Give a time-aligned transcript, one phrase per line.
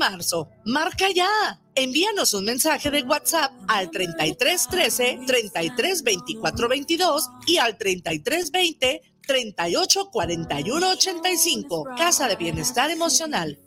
[0.00, 0.48] marzo.
[0.64, 1.60] Marca ya.
[1.76, 9.02] Envíanos un mensaje de WhatsApp al 33 13 33 24 22 y al 33 20
[9.26, 11.84] 38 41 85.
[11.96, 13.60] Casa de Bienestar Emocional.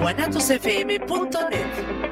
[0.00, 2.11] guanatosfm.net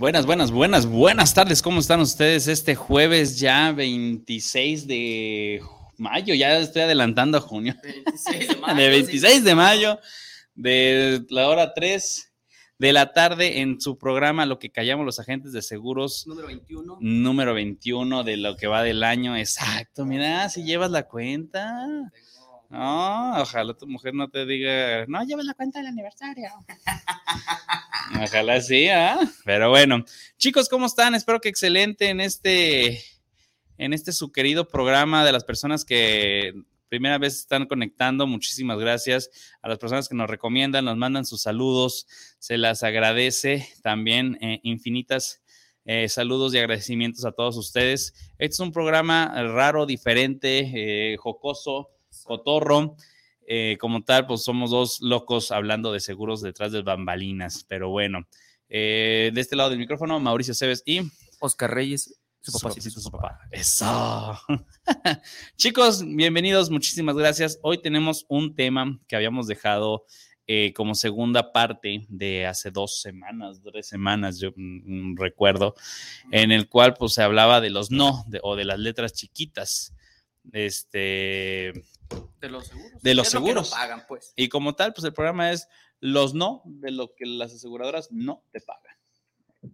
[0.00, 1.60] Buenas, buenas, buenas, buenas tardes.
[1.60, 5.60] ¿Cómo están ustedes este jueves ya 26 de
[5.98, 6.32] mayo?
[6.32, 7.74] Ya estoy adelantando a junio.
[7.82, 8.76] 26 de mayo.
[8.82, 10.00] de 26 de mayo,
[10.54, 12.32] de la hora 3
[12.78, 16.26] de la tarde en su programa Lo que callamos los agentes de seguros.
[16.26, 16.96] Número 21.
[16.98, 19.36] Número 21 de lo que va del año.
[19.36, 22.10] Exacto, mira, si llevas la cuenta.
[22.70, 26.48] No, ojalá tu mujer no te diga, no lleves la cuenta del aniversario.
[28.22, 29.18] ojalá sí, ¿ah?
[29.44, 30.04] Pero bueno,
[30.38, 31.16] chicos, ¿cómo están?
[31.16, 33.02] Espero que excelente en este,
[33.76, 36.54] en este su querido programa de las personas que
[36.88, 38.28] primera vez están conectando.
[38.28, 39.30] Muchísimas gracias
[39.62, 42.06] a las personas que nos recomiendan, nos mandan sus saludos.
[42.38, 45.42] Se las agradece también eh, infinitas.
[45.86, 48.14] Eh, saludos y agradecimientos a todos ustedes.
[48.38, 50.70] Este es un programa raro, diferente,
[51.12, 51.90] eh, jocoso,
[52.24, 52.96] cotorro.
[53.46, 58.26] Eh, como tal, pues somos dos locos hablando de seguros detrás de bambalinas, pero bueno.
[58.68, 61.00] Eh, de este lado del micrófono, Mauricio Cebes y
[61.40, 63.40] Oscar Reyes, su papá, sí, su, papá.
[63.50, 64.38] Eso.
[65.56, 67.58] Chicos, bienvenidos, muchísimas gracias.
[67.62, 70.04] Hoy tenemos un tema que habíamos dejado
[70.46, 75.74] eh, como segunda parte de hace dos semanas, tres semanas, yo mm, recuerdo,
[76.30, 79.92] en el cual pues se hablaba de los no o de las letras chiquitas.
[80.52, 81.72] Este,
[82.40, 83.02] de los seguros.
[83.02, 83.70] De los seguros.
[83.70, 84.32] pagan, pues.
[84.36, 85.68] Y como tal, pues el programa es
[86.00, 88.96] los no de lo que las aseguradoras no te pagan.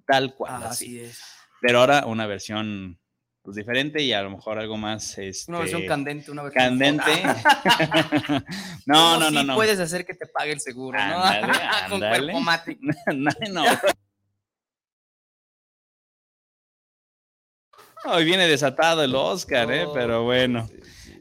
[0.06, 0.64] Tal cual.
[0.64, 1.22] así, es.
[1.60, 2.98] Pero ahora una versión
[3.42, 5.16] pues, diferente y a lo mejor algo más.
[5.18, 6.64] Este, una versión candente, una versión.
[6.64, 7.22] Candente.
[8.86, 9.54] no, no, no, no.
[9.54, 11.22] Puedes hacer que te pague el seguro, ¿no?
[11.22, 12.32] Ándale,
[13.06, 13.64] Con no.
[18.08, 19.86] Hoy viene desatado el Oscar, ¿eh?
[19.94, 20.68] Pero bueno.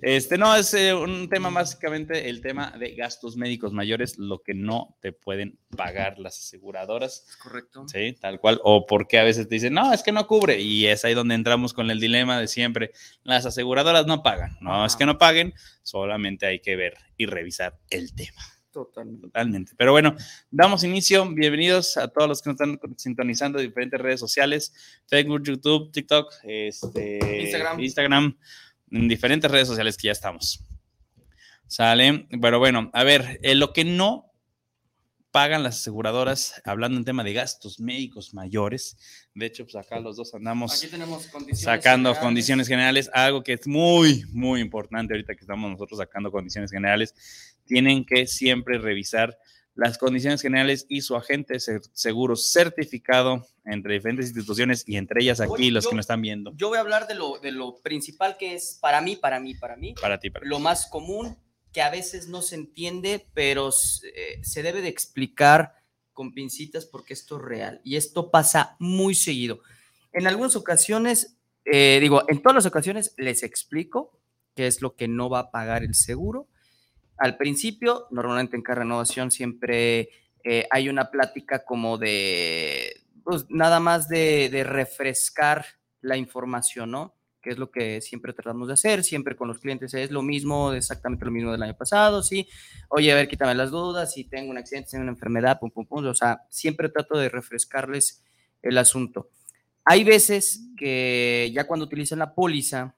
[0.05, 4.53] Este, no, es eh, un tema básicamente el tema de gastos médicos mayores, lo que
[4.53, 7.25] no te pueden pagar las aseguradoras.
[7.41, 7.87] Correcto.
[7.87, 8.61] Sí, tal cual.
[8.63, 10.61] O porque a veces te dicen, no, es que no cubre.
[10.61, 12.91] Y es ahí donde entramos con el dilema de siempre.
[13.23, 14.55] Las aseguradoras no pagan.
[14.61, 18.43] No, es que no paguen, solamente hay que ver y revisar el tema.
[18.71, 19.21] Totalmente.
[19.25, 19.71] Totalmente.
[19.75, 20.15] Pero bueno,
[20.51, 21.27] damos inicio.
[21.33, 24.71] Bienvenidos a todos los que nos están sintonizando de diferentes redes sociales:
[25.07, 27.79] Facebook, YouTube, TikTok, este, Instagram.
[27.79, 28.37] Instagram
[28.95, 30.63] en diferentes redes sociales que ya estamos.
[31.67, 34.31] Sale, pero bueno, a ver, eh, lo que no
[35.31, 38.97] pagan las aseguradoras, hablando en tema de gastos médicos mayores,
[39.33, 40.81] de hecho, pues acá los dos andamos
[41.53, 46.71] sacando condiciones generales, algo que es muy, muy importante ahorita que estamos nosotros sacando condiciones
[46.71, 47.13] generales,
[47.65, 49.37] tienen que siempre revisar
[49.75, 55.69] las condiciones generales y su agente seguro certificado entre diferentes instituciones y entre ellas aquí
[55.69, 56.53] los que nos están viendo.
[56.55, 59.53] Yo voy a hablar de lo, de lo principal que es para mí, para mí,
[59.53, 59.93] para mí.
[60.01, 61.37] Para ti, para Lo más común
[61.73, 65.75] que a veces no se entiende, pero eh, se debe de explicar
[66.13, 69.59] con pincitas porque esto es real y esto pasa muy seguido.
[70.13, 74.17] En algunas ocasiones, eh, digo, en todas las ocasiones les explico
[74.55, 76.47] qué es lo que no va a pagar el seguro
[77.17, 80.09] al principio, normalmente en cada renovación siempre
[80.43, 85.65] eh, hay una plática como de, pues nada más de, refrescar
[86.01, 87.15] la información, ¿no?
[87.41, 90.73] Que es lo que siempre tratamos de hacer, siempre con los clientes es lo mismo,
[90.73, 92.47] exactamente lo mismo del año pasado, sí.
[92.89, 95.71] Oye, a ver, quítame las dudas, si tengo un accidente, si tengo una enfermedad, pum,
[95.71, 96.05] pum, pum.
[96.05, 98.23] O sea, siempre trato de refrescarles
[98.61, 99.29] el asunto.
[99.83, 102.95] Hay veces que ya cuando utilizan la póliza,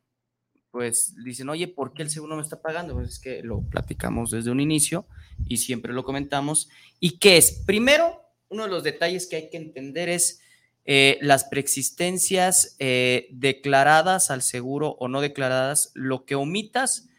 [0.71, 2.93] pues dicen, oye, ¿por qué el seguro no me está pagando?
[2.93, 5.07] Pues es que lo platicamos desde un inicio
[5.47, 6.69] y siempre lo comentamos.
[6.99, 7.63] ¿Y qué es?
[7.65, 10.41] Primero, uno de los detalles que hay que entender es
[10.85, 17.09] eh, las preexistencias eh, declaradas al seguro o no declaradas, lo que omitas.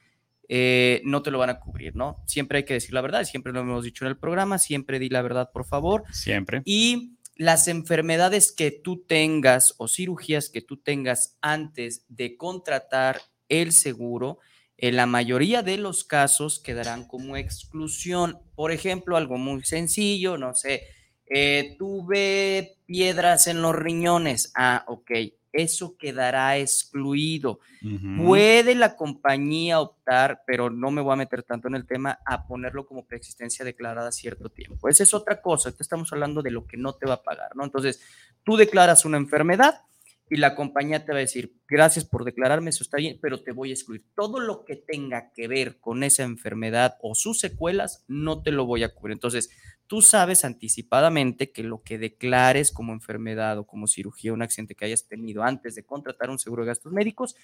[0.50, 2.22] Eh, no te lo van a cubrir, ¿no?
[2.26, 5.10] Siempre hay que decir la verdad, siempre lo hemos dicho en el programa, siempre di
[5.10, 6.04] la verdad, por favor.
[6.10, 6.62] Siempre.
[6.64, 13.72] Y las enfermedades que tú tengas o cirugías que tú tengas antes de contratar el
[13.72, 14.38] seguro,
[14.80, 18.38] En la mayoría de los casos quedarán como exclusión.
[18.54, 20.84] Por ejemplo, algo muy sencillo, no sé,
[21.26, 24.52] eh, tuve piedras en los riñones.
[24.54, 25.10] Ah, ok,
[25.52, 27.60] eso quedará excluido.
[28.24, 32.46] Puede la compañía optar, pero no me voy a meter tanto en el tema, a
[32.46, 34.88] ponerlo como preexistencia declarada cierto tiempo.
[34.88, 37.64] Esa es otra cosa, estamos hablando de lo que no te va a pagar, ¿no?
[37.64, 38.00] Entonces,
[38.44, 39.82] tú declaras una enfermedad,
[40.30, 43.52] y la compañía te va a decir, gracias por declararme, eso está bien, pero te
[43.52, 44.04] voy a excluir.
[44.14, 48.66] Todo lo que tenga que ver con esa enfermedad o sus secuelas, no te lo
[48.66, 49.14] voy a cubrir.
[49.14, 49.50] Entonces,
[49.86, 54.84] tú sabes anticipadamente que lo que declares como enfermedad o como cirugía, un accidente que
[54.84, 57.34] hayas tenido antes de contratar un seguro de gastos médicos,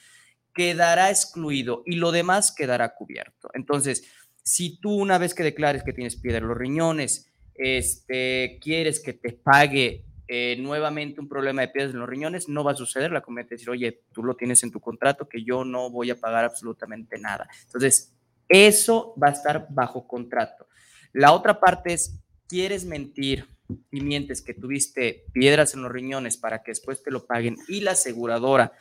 [0.55, 3.51] quedará excluido y lo demás quedará cubierto.
[3.55, 4.05] Entonces,
[4.43, 9.15] si tú una vez que declares que tienes piedra en los riñones, este, quieres que
[9.15, 13.11] te pague eh, nuevamente un problema de piedras en los riñones, no va a suceder.
[13.13, 16.11] La comunidad te decir, oye, tú lo tienes en tu contrato, que yo no voy
[16.11, 17.49] a pagar absolutamente nada.
[17.67, 18.15] Entonces,
[18.49, 20.67] eso va a estar bajo contrato.
[21.13, 23.47] La otra parte es, quieres mentir
[23.91, 27.81] y mientes que tuviste piedras en los riñones para que después te lo paguen y
[27.81, 28.73] la aseguradora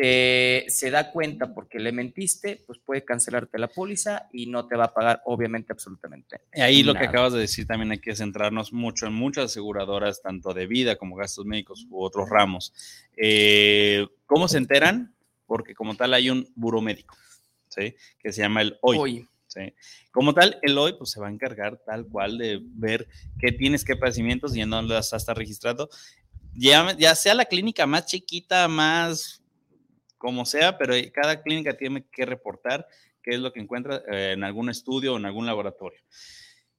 [0.00, 4.84] se da cuenta porque le mentiste, pues puede cancelarte la póliza y no te va
[4.84, 6.40] a pagar, obviamente, absolutamente.
[6.54, 10.22] Y ahí lo que acabas de decir también hay que centrarnos mucho en muchas aseguradoras,
[10.22, 12.72] tanto de vida como gastos médicos u otros ramos.
[13.16, 15.14] Eh, ¿Cómo se enteran?
[15.46, 17.16] Porque como tal hay un buro médico,
[17.68, 17.96] ¿sí?
[18.20, 19.26] Que se llama el OI.
[19.48, 19.74] ¿sí?
[20.12, 23.08] Como tal, el OI pues se va a encargar tal cual de ver
[23.40, 25.88] qué tienes, qué padecimientos y en dónde está registrado.
[26.54, 29.42] Ya, ya sea la clínica más chiquita, más
[30.18, 32.86] como sea, pero cada clínica tiene que reportar
[33.22, 36.00] qué es lo que encuentra eh, en algún estudio o en algún laboratorio.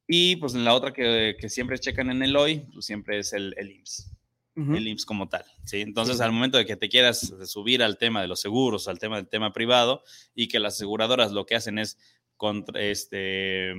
[0.08, 3.54] Y pues en la otra que, siempre checan en el hoy, pues siempre es el,
[3.58, 4.12] el IMSS.
[4.56, 5.80] El IMSS como tal, ¿sí?
[5.80, 9.16] Entonces, al momento de que te quieras subir al tema de los seguros, al tema
[9.16, 10.04] del tema privado,
[10.36, 11.98] y que las aseguradoras lo que hacen es
[12.36, 13.74] contra, este,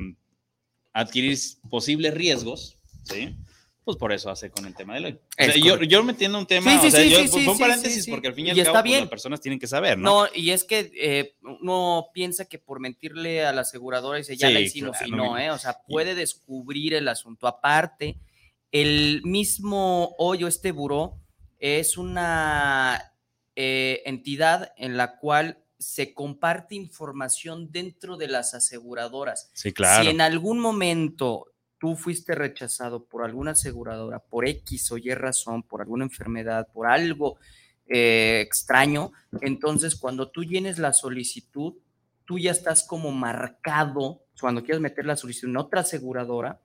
[0.94, 1.36] adquirir
[1.68, 3.36] posibles riesgos, ¿sí?
[3.84, 5.20] Pues por eso hace con el tema de hoy.
[5.62, 8.50] yo, yo metiendo un tema, sí, sí, o sea, yo, paréntesis porque al fin y
[8.50, 10.24] al cabo pues, las personas tienen que saber, ¿no?
[10.24, 14.50] No, y es que eh, uno piensa que por mentirle a la aseguradora dice, ya
[14.50, 15.50] la hicimos, y no, ¿eh?
[15.50, 17.46] O sea, puede descubrir el asunto.
[17.46, 18.18] Aparte,
[18.70, 21.18] el mismo hoyo, este buró,
[21.58, 23.14] es una
[23.56, 29.50] eh, entidad en la cual se comparte información dentro de las aseguradoras.
[29.54, 30.04] Sí, claro.
[30.04, 31.49] Si en algún momento
[31.80, 36.86] tú fuiste rechazado por alguna aseguradora, por X o Y razón, por alguna enfermedad, por
[36.86, 37.38] algo
[37.88, 41.74] eh, extraño, entonces cuando tú llenes la solicitud,
[42.26, 46.60] tú ya estás como marcado, cuando quieres meter la solicitud en otra aseguradora,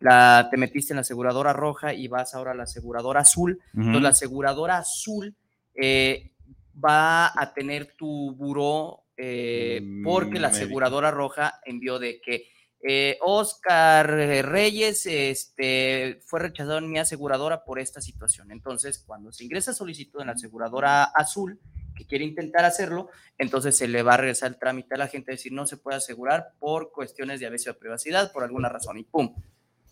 [0.00, 4.02] la, te metiste en la aseguradora roja y vas ahora a la aseguradora azul, entonces
[4.02, 5.34] la aseguradora azul
[5.74, 6.32] eh,
[6.72, 12.50] va a tener tu buró eh, porque la aseguradora roja envió de que
[12.80, 18.52] eh, Oscar eh, Reyes este, fue rechazado en mi aseguradora por esta situación.
[18.52, 21.58] Entonces, cuando se ingresa solicitud en la aseguradora azul,
[21.96, 25.32] que quiere intentar hacerlo, entonces se le va a regresar el trámite a la gente,
[25.32, 29.02] decir, no se puede asegurar por cuestiones de aviso de privacidad, por alguna razón, y
[29.02, 29.34] pum,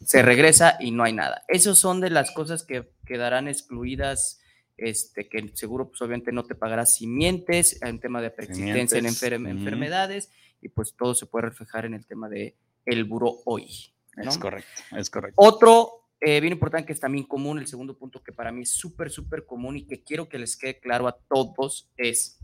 [0.05, 1.45] se regresa y no hay nada.
[1.49, 4.41] Esas son de las cosas que quedarán excluidas,
[4.77, 8.99] este, que el seguro pues obviamente no te pagará si mientes, en tema de preexistencia
[8.99, 9.07] en
[9.47, 10.31] enfermedades,
[10.61, 12.57] y pues todo se puede reflejar en el tema de
[12.87, 13.93] el buro hoy.
[14.17, 15.35] Es correcto, es correcto.
[15.37, 18.73] Otro eh, bien importante que es también común, el segundo punto que para mí es
[18.73, 22.39] súper, súper común y que quiero que les quede claro a todos es,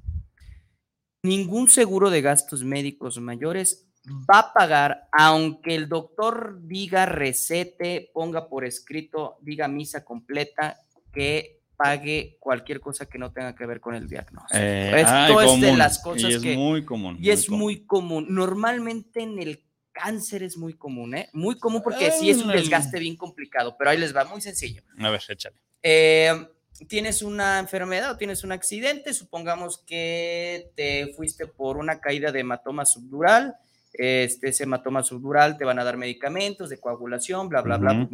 [1.22, 3.88] ningún seguro de gastos médicos mayores
[4.30, 10.78] va a pagar, aunque el doctor diga recete, ponga por escrito, diga misa completa,
[11.12, 14.58] que pague cualquier cosa que no tenga que ver con el diagnóstico.
[14.60, 17.16] Eh, Esto es de las cosas y es muy común.
[17.20, 18.26] Y es muy común.
[18.28, 21.28] Normalmente en el cáncer es muy común, ¿eh?
[21.32, 24.82] Muy común porque sí es un desgaste bien complicado, pero ahí les va, muy sencillo.
[24.98, 25.56] A ver, échale.
[25.82, 26.32] Eh,
[26.88, 32.40] tienes una enfermedad o tienes un accidente, supongamos que te fuiste por una caída de
[32.40, 33.54] hematoma subdural,
[33.92, 38.08] este, ese hematoma subdural te van a dar medicamentos de coagulación, bla, bla, bla,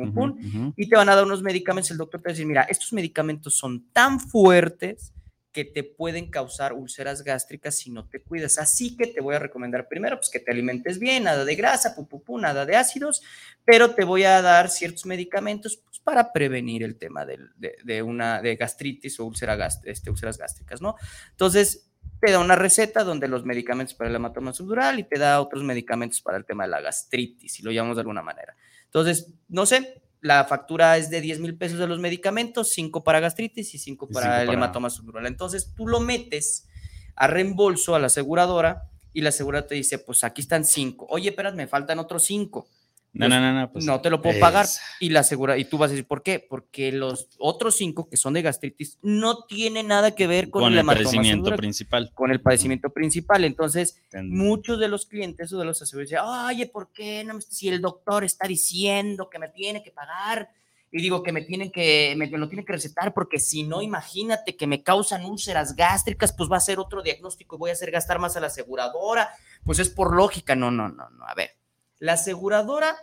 [0.77, 2.93] y te van a dar unos medicamentos, el doctor te va a decir, mira, estos
[2.93, 5.13] medicamentos son tan fuertes
[5.59, 8.59] que te pueden causar úlceras gástricas si no te cuidas.
[8.59, 11.97] Así que te voy a recomendar primero pues, que te alimentes bien, nada de grasa,
[11.97, 13.23] pu, nada de ácidos,
[13.65, 18.41] pero te voy a dar ciertos medicamentos pues, para prevenir el tema de, de, una
[18.41, 20.95] de gastritis o úlcera este, úlceras gástricas, ¿no?
[21.31, 25.41] Entonces, te da una receta donde los medicamentos para el hematoma subdural y te da
[25.41, 28.55] otros medicamentos para el tema de la gastritis, si lo llamamos de alguna manera.
[28.85, 33.21] Entonces, no sé, la factura es de 10 mil pesos de los medicamentos, 5 para
[33.21, 35.27] gastritis y 5 para el hematoma subdural.
[35.27, 36.69] Entonces tú lo metes
[37.15, 41.07] a reembolso a la aseguradora y la aseguradora te dice, pues aquí están cinco.
[41.11, 42.69] Oye, espérate, me faltan otros cinco.
[43.15, 43.73] No, no, no, no.
[43.73, 44.67] Pues, no te lo puedo pagar.
[45.01, 46.39] Y la asegura, y tú vas a decir, ¿por qué?
[46.39, 50.75] Porque los otros cinco que son de gastritis no tienen nada que ver con, Con
[50.75, 52.11] el padecimiento principal.
[52.15, 53.45] con el padecimiento principal.
[53.45, 57.35] Entonces, muchos de los clientes o de los asegurados dicen, oye, ¿por qué no?
[57.35, 60.51] me- Si el doctor está diciendo que me tiene que pagar
[60.91, 63.83] y digo que me tienen que, me, me lo tienen que recetar porque si no,
[63.83, 67.73] imagínate que me causan úlceras gástricas, pues va a ser otro diagnóstico y voy a
[67.75, 69.31] hacer gastar más a la aseguradora.
[69.65, 70.55] Pues es por lógica.
[70.55, 71.25] No, no, no, no.
[71.27, 71.51] A ver,
[71.99, 72.97] la aseguradora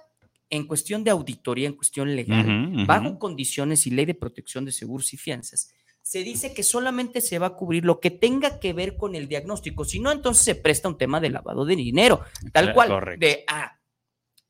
[0.50, 2.46] en cuestión de auditoría, en cuestión legal,
[2.86, 7.40] bajo condiciones y ley de protección de seguros y fianzas, se dice que solamente se
[7.40, 9.86] va a cubrir lo que tenga que ver con el diagnóstico.
[9.86, 12.22] Si no, entonces se presta un tema de lavado de dinero,
[12.54, 12.90] tal cual.
[12.90, 13.26] correcto.
[13.26, 13.80] De, ah,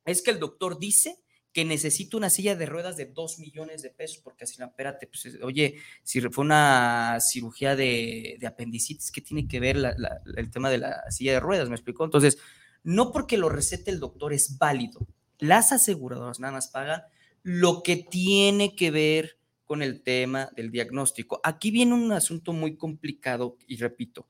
[0.04, 1.18] es que el doctor dice
[1.54, 5.08] que necesita una silla de ruedas de 2 millones de pesos, porque así, no, espérate,
[5.08, 9.96] pues, es- oye, si fue una cirugía de, de apendicitis, ¿qué tiene que ver la-
[9.98, 11.70] la- el tema de la silla de ruedas?
[11.70, 12.04] ¿Me explicó?
[12.04, 12.38] Entonces,
[12.86, 15.06] no porque lo recete el doctor es válido.
[15.40, 17.02] Las aseguradoras nada más pagan
[17.44, 21.42] lo que tiene que ver con el tema del diagnóstico.
[21.44, 24.28] Aquí viene un asunto muy complicado y repito,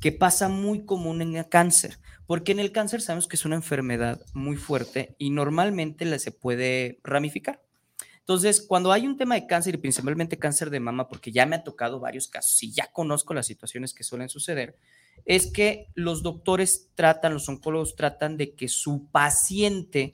[0.00, 3.54] que pasa muy común en el cáncer, porque en el cáncer sabemos que es una
[3.54, 7.62] enfermedad muy fuerte y normalmente la se puede ramificar.
[8.18, 11.56] Entonces, cuando hay un tema de cáncer y principalmente cáncer de mama, porque ya me
[11.56, 14.76] ha tocado varios casos y ya conozco las situaciones que suelen suceder,
[15.24, 20.12] es que los doctores tratan, los oncólogos tratan de que su paciente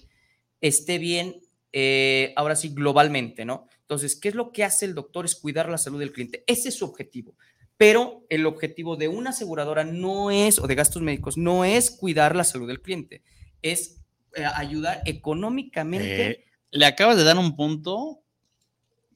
[0.61, 1.41] esté bien,
[1.73, 3.69] eh, ahora sí, globalmente, ¿no?
[3.81, 5.25] Entonces, ¿qué es lo que hace el doctor?
[5.25, 6.45] Es cuidar la salud del cliente.
[6.47, 7.37] Ese es su objetivo.
[7.77, 12.35] Pero el objetivo de una aseguradora no es, o de gastos médicos, no es cuidar
[12.35, 13.23] la salud del cliente,
[13.63, 14.01] es
[14.35, 16.31] eh, ayudar económicamente.
[16.31, 18.21] Eh, le acabas de dar un punto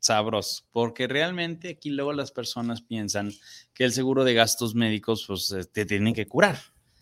[0.02, 3.32] sabroso, porque realmente aquí luego las personas piensan
[3.72, 6.58] que el seguro de gastos médicos pues eh, te tienen que curar.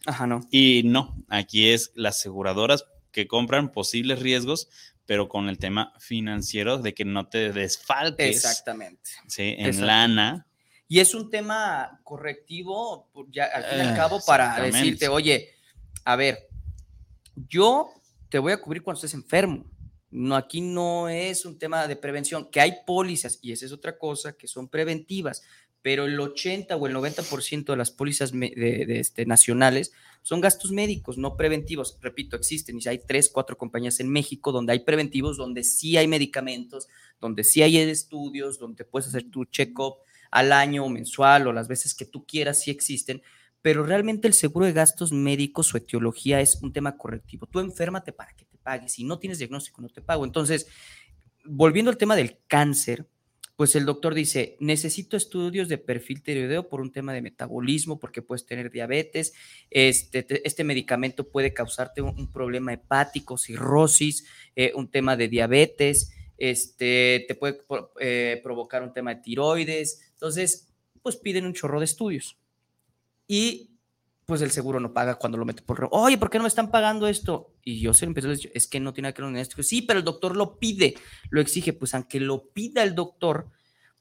[0.07, 0.43] Ajá, no.
[0.51, 4.69] Y no, aquí es las aseguradoras que compran posibles riesgos,
[5.07, 9.11] pero con el tema financiero de que no te desfalques Exactamente.
[9.27, 9.55] ¿sí?
[9.59, 10.47] en lana.
[10.87, 15.51] Y es un tema correctivo, ya al fin y al Eh, cabo, para decirte, oye,
[16.05, 16.49] a ver,
[17.49, 17.89] yo
[18.29, 19.65] te voy a cubrir cuando estés enfermo.
[20.11, 23.97] No, aquí no es un tema de prevención, que hay pólizas, y esa es otra
[23.97, 25.43] cosa, que son preventivas,
[25.83, 31.17] pero el 80 o el 90% de las pólizas de, este, nacionales son gastos médicos,
[31.17, 31.97] no preventivos.
[32.03, 36.07] Repito, existen y hay tres, cuatro compañías en México donde hay preventivos, donde sí hay
[36.07, 36.89] medicamentos,
[37.21, 39.95] donde sí hay estudios, donde puedes hacer tu check-up
[40.31, 43.23] al año o mensual o las veces que tú quieras, sí existen,
[43.63, 47.47] pero realmente el seguro de gastos médicos, su etiología es un tema correctivo.
[47.47, 48.89] Tú enférmate para que te pague.
[48.89, 50.25] Si no tienes diagnóstico, no te pago.
[50.25, 50.67] Entonces,
[51.45, 53.07] volviendo al tema del cáncer,
[53.57, 58.23] pues el doctor dice, necesito estudios de perfil tiroideo por un tema de metabolismo, porque
[58.23, 59.35] puedes tener diabetes,
[59.69, 64.25] este, te- este medicamento puede causarte un, problema hepático, cirrosis,
[64.57, 67.59] eh, un tema de diabetes, este, te puede
[68.01, 70.01] eh, provocar un tema de tiroides.
[70.15, 72.40] Entonces, pues piden un chorro de estudios.
[73.33, 73.77] Y
[74.27, 75.79] pues el seguro no paga cuando lo mete por...
[75.81, 77.55] re- Oye, ¿por qué no me están pagando esto?
[77.63, 79.63] Y yo se lo empecé a decir, es que no tiene que ver con diagnóstico.
[79.63, 80.97] Sí, pero el doctor lo pide,
[81.31, 81.73] lo exige.
[81.73, 83.47] Pues aunque lo pida el doctor,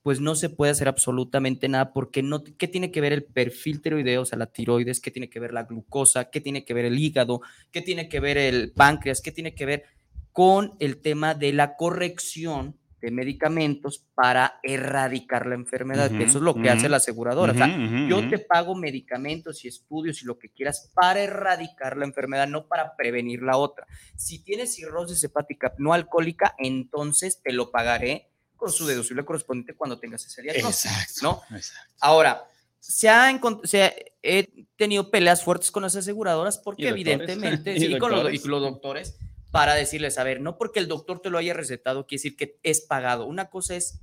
[0.01, 3.81] pues no se puede hacer absolutamente nada porque no, ¿qué tiene que ver el perfil
[3.81, 4.99] tiroideo, o sea, la tiroides?
[4.99, 6.31] ¿Qué tiene que ver la glucosa?
[6.31, 7.41] ¿Qué tiene que ver el hígado?
[7.71, 9.21] ¿Qué tiene que ver el páncreas?
[9.21, 9.83] ¿Qué tiene que ver
[10.31, 16.11] con el tema de la corrección de medicamentos para erradicar la enfermedad?
[16.21, 17.53] eso es lo que hace la aseguradora.
[17.53, 17.67] o sea,
[18.07, 22.67] yo te pago medicamentos y estudios y lo que quieras para erradicar la enfermedad, no
[22.67, 23.85] para prevenir la otra.
[24.15, 29.99] Si tienes cirrosis hepática no alcohólica, entonces te lo pagaré con su deducible correspondiente cuando
[29.99, 30.93] tengas ese diagnóstico.
[30.93, 31.45] Exacto.
[31.49, 31.55] ¿no?
[31.57, 31.91] exacto.
[32.01, 32.43] Ahora,
[32.79, 37.79] se ha, se ha- he tenido peleas fuertes con las aseguradoras porque Y evidentemente, Y
[37.79, 39.17] sí, con los, y los doctores,
[39.51, 42.59] para decirles, a ver, no porque el doctor te lo haya recetado, quiere decir que
[42.63, 43.25] es pagado.
[43.25, 43.99] Una cosa es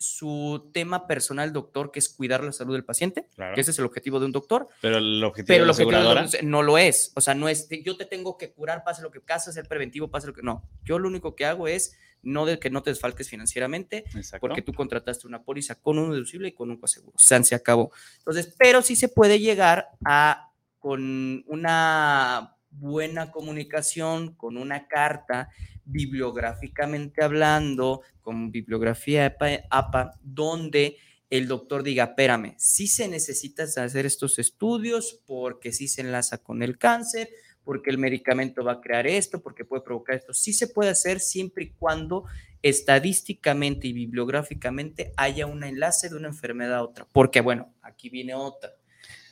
[0.00, 3.54] su tema personal, doctor, que es cuidar la salud del paciente, Claro.
[3.56, 6.14] que ese es el objetivo de un doctor, Pero el objetivo pero de el objetivo
[6.14, 7.12] doctor no lo es.
[7.16, 10.08] O sea, no es, yo te tengo que curar, pase lo que pase, ser preventivo,
[10.08, 10.42] pase lo que...
[10.42, 14.38] No, yo lo único que hago es no de que no te desfalques financieramente, Exacto.
[14.40, 17.16] porque tú contrataste una póliza con un deducible y con un coaseguro.
[17.18, 17.90] San se acabó.
[18.18, 25.48] Entonces, pero sí se puede llegar a con una buena comunicación, con una carta,
[25.84, 29.36] bibliográficamente hablando, con bibliografía
[29.70, 30.98] APA, donde
[31.30, 36.62] el doctor diga, espérame, sí se necesita hacer estos estudios porque sí se enlaza con
[36.62, 37.28] el cáncer,
[37.64, 40.32] porque el medicamento va a crear esto, porque puede provocar esto.
[40.32, 42.24] Sí se puede hacer siempre y cuando
[42.62, 47.06] estadísticamente y bibliográficamente haya un enlace de una enfermedad a otra.
[47.12, 48.70] Porque, bueno, aquí viene otra.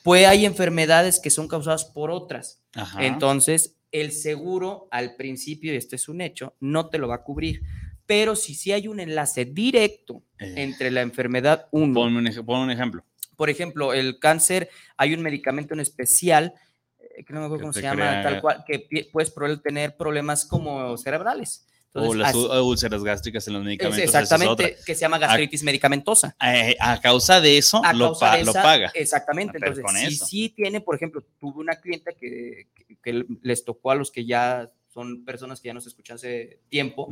[0.06, 2.62] Pues hay enfermedades que son causadas por otras.
[2.76, 3.04] Ajá.
[3.04, 7.22] Entonces, el seguro al principio, y este es un hecho, no te lo va a
[7.24, 7.62] cubrir.
[8.06, 12.44] Pero si sí hay un enlace directo Eh, entre la enfermedad 1 ponme un, ej-
[12.44, 13.04] pon un ejemplo.
[13.36, 16.54] por ejemplo, el cáncer, hay un medicamento en especial,
[17.00, 20.44] eh, que no me acuerdo Que cómo se llama, tal cual, que puedes tener problemas
[20.46, 21.66] como cerebrales.
[21.96, 23.98] O las así- úlceras gástricas en los medicamentos.
[23.98, 26.36] es exactamente, que se llama gastritis medicamentosa.
[26.44, 28.90] Eh, a causa de eso, A lo, causa pa- de lo esa- paga.
[28.94, 29.58] Exactamente.
[29.58, 33.94] Entonces, si sí tiene, por ejemplo, tuve una clienta que, que- que les tocó a
[33.94, 37.08] los que ya son personas que ya nos escuchan hace tiempo,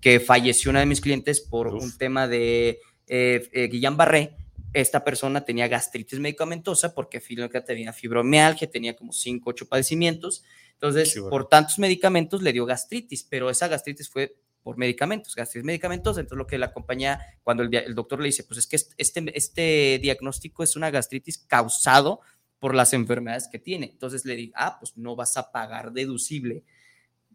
[0.00, 1.82] que falleció una de mis clientes por Uf.
[1.82, 4.34] un tema de eh, eh, Guillain-Barré.
[4.72, 10.42] Esta persona tenía gastritis medicamentosa porque fíjate, tenía fibromialgia, tenía como 5, 8 padecimientos.
[10.74, 11.30] Entonces, bueno.
[11.30, 16.20] por tantos medicamentos le dio gastritis, pero esa gastritis fue por medicamentos, gastritis medicamentosa.
[16.20, 19.98] Entonces, lo que la compañía, cuando el, doctor le dice, pues es que este, este
[20.02, 22.20] diagnóstico es una gastritis causado
[22.58, 23.86] por las enfermedades que tiene.
[23.92, 26.64] Entonces le digo, ah, pues no vas a pagar deducible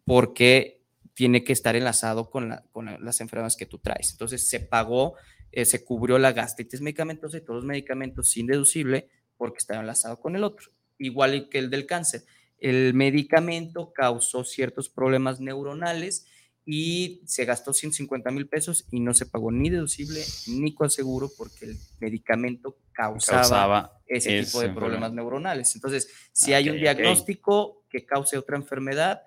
[0.04, 0.80] porque
[1.14, 4.10] tiene que estar enlazado con, la- con la- las enfermedades que tú traes.
[4.12, 5.14] Entonces se pagó,
[5.52, 10.18] eh, se cubrió la gastritis medicamentosa y todos los medicamentos sin deducible porque estaba enlazado
[10.18, 10.70] con el otro.
[10.98, 12.24] Igual que el del cáncer.
[12.58, 16.26] El medicamento causó ciertos problemas neuronales
[16.64, 21.66] y se gastó 150 mil pesos y no se pagó ni deducible ni seguro porque
[21.66, 25.74] el medicamento causaba, Causaba ese tipo de problemas neuronales.
[25.74, 29.22] Entonces, si hay Ok, un diagnóstico que cause otra enfermedad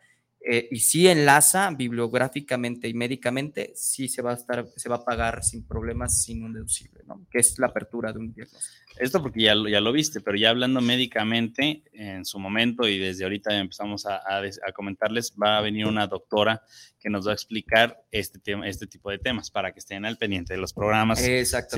[0.48, 5.04] eh, y si enlaza bibliográficamente y médicamente, sí se va a estar, se va a
[5.04, 7.26] pagar sin problemas, sin un deducible, ¿no?
[7.32, 8.85] Que es la apertura de un diagnóstico.
[9.00, 12.98] Esto porque ya, lo- ya lo viste, pero ya hablando médicamente, en su momento y
[12.98, 16.62] desde ahorita empezamos a, a comentarles, va a venir una doctora
[17.00, 20.18] que nos va a explicar este, tema, este tipo de temas para que estén al
[20.18, 21.20] pendiente de los programas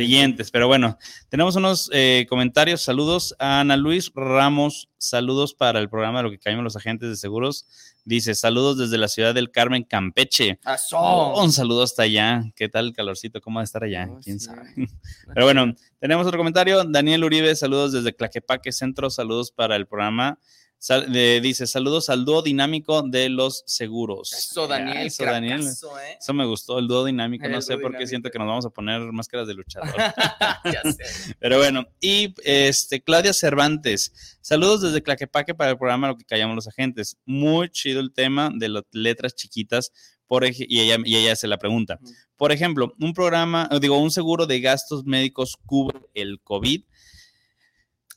[0.05, 0.51] siguientes.
[0.51, 0.97] Pero bueno,
[1.27, 2.81] tenemos unos eh, comentarios.
[2.81, 4.89] Saludos a Ana Luis Ramos.
[5.00, 7.67] Saludos para el programa de lo que caímos los agentes de seguros.
[8.05, 10.59] Dice, saludos desde la ciudad del Carmen, Campeche.
[10.93, 12.43] Oh, un saludo hasta allá.
[12.56, 13.41] ¿Qué tal el calorcito?
[13.41, 14.08] ¿Cómo va a estar allá?
[14.10, 14.45] Oh, ¿Quién sí.
[14.45, 14.62] sabe?
[15.34, 16.86] Pero bueno, tenemos otro comentario.
[16.86, 19.10] Daniel Uribe, saludos desde Claquepaque Centro.
[19.10, 20.39] Saludos para el programa.
[20.80, 24.32] Sal- dice, saludos al dúo dinámico de los seguros.
[24.32, 25.08] Eso, Daniel.
[25.08, 25.62] Eso, Daniel.
[25.62, 26.17] ¿eh?
[26.20, 27.46] Eso me gustó, el dúo dinámico.
[27.46, 29.89] El no sé por qué siento que nos vamos a poner máscaras de luchador.
[30.65, 31.36] ya sé.
[31.39, 36.56] Pero bueno, y este Claudia Cervantes, saludos desde Claquepaque para el programa Lo que callamos
[36.56, 37.17] los agentes.
[37.26, 39.91] Muy chido el tema de las letras chiquitas.
[40.28, 42.00] Por y, ella, y ella se la pregunta.
[42.36, 46.84] Por ejemplo, un programa, digo, un seguro de gastos médicos cubre el COVID.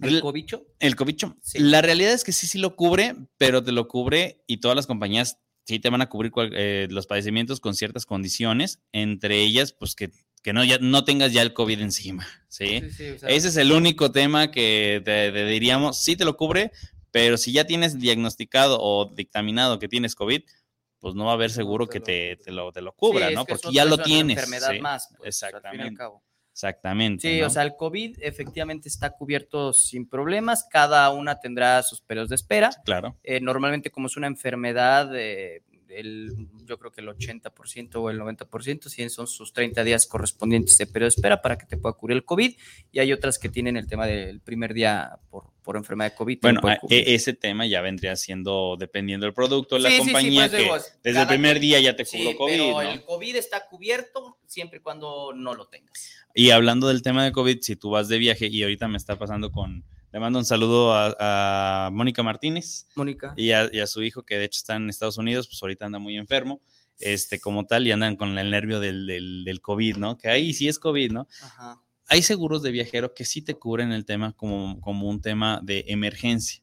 [0.01, 0.67] ¿El cobicho?
[0.79, 0.97] el.
[1.43, 1.59] Sí.
[1.59, 4.87] La realidad es que sí, sí lo cubre, pero te lo cubre y todas las
[4.87, 9.73] compañías sí te van a cubrir cual- eh, los padecimientos con ciertas condiciones, entre ellas,
[9.73, 10.11] pues que,
[10.43, 12.81] que no, ya, no tengas ya el COVID encima, ¿sí?
[12.81, 16.25] Sí, sí, o sea, Ese es el único tema que te, te diríamos, sí te
[16.25, 16.73] lo cubre,
[17.13, 20.43] pero si ya tienes diagnosticado o dictaminado que tienes COVID,
[20.99, 23.47] pues no va a haber seguro que te, te lo, te lo cubra, sí, ¿no?
[23.47, 24.37] Porque ya lo tienes.
[24.37, 25.97] enfermedad sí, más, pues, al fin y al Exactamente.
[25.97, 26.23] cabo.
[26.61, 27.27] Exactamente.
[27.27, 27.47] Sí, ¿no?
[27.47, 32.35] o sea, el COVID efectivamente está cubierto sin problemas, cada una tendrá sus periodos de
[32.35, 32.71] espera.
[32.85, 33.17] claro.
[33.23, 35.63] Eh, normalmente como es una enfermedad, eh,
[35.93, 40.79] el- yo creo que el 80% o el 90% sí son sus 30 días correspondientes
[40.79, 42.55] de periodo de espera para que te pueda cubrir el COVID
[42.93, 46.39] y hay otras que tienen el tema del primer día por, por enfermedad de COVID.
[46.43, 50.41] Bueno, e- ese tema ya vendría siendo dependiendo del producto la Sí, sí, sí, compañía,
[50.43, 52.81] pues, que digo, desde el primer día ya te Sí, cubrió COVID, pero ¿no?
[52.83, 56.11] el COVID está cubierto siempre y cuando no lo tengas.
[56.35, 59.19] Y hablando del tema de COVID, si tú vas de viaje y ahorita me está
[59.19, 63.33] pasando con, le mando un saludo a, a Mónica Martínez Mónica.
[63.37, 65.87] y a, y a su hijo que de hecho está en Estados Unidos, pues ahorita
[65.87, 66.61] anda muy enfermo,
[66.99, 70.19] este, como tal, y andan con el nervio del, del, del COVID, ¿no?
[70.19, 71.29] Que ahí sí es COVID, ¿no?
[71.43, 71.81] Ajá.
[72.09, 75.85] Hay seguros de viajero que sí te cubren el tema como, como un tema de
[75.89, 76.61] emergencia,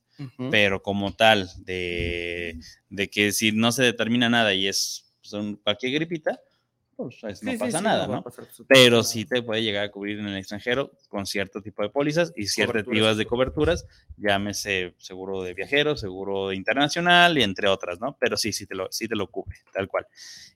[0.52, 5.56] pero como tal, de, de que si no se determina nada y es pues, un-
[5.58, 6.40] cualquier gripita,
[6.98, 8.26] pues es- no Sí, pasa sí, nada, ¿no?
[8.68, 12.34] pero sí te puede llegar a cubrir en el extranjero con cierto tipo de pólizas
[12.36, 13.86] y Coberturas, tipos de coberturas,
[14.18, 18.18] llámese seguro de viajero, seguro internacional y entre otras, ¿no?
[18.20, 20.08] Pero sí, sí te lo, sí te lo cubre, tal cual.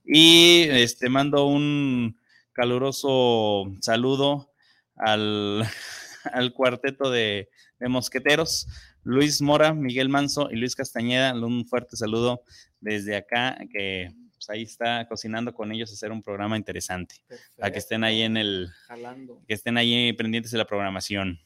[0.04, 2.18] Y este mando un
[2.54, 4.52] caluroso saludo
[4.96, 5.64] al,
[6.34, 7.50] al cuarteto de,
[7.80, 8.68] de mosqueteros,
[9.04, 12.44] Luis Mora, Miguel Manso y Luis Castañeda, un fuerte saludo
[12.80, 17.16] desde acá, que pues, ahí está cocinando con ellos hacer un programa interesante
[17.62, 19.44] a que estén ahí en el, Jalando.
[19.48, 21.40] que estén ahí pendientes de la programación.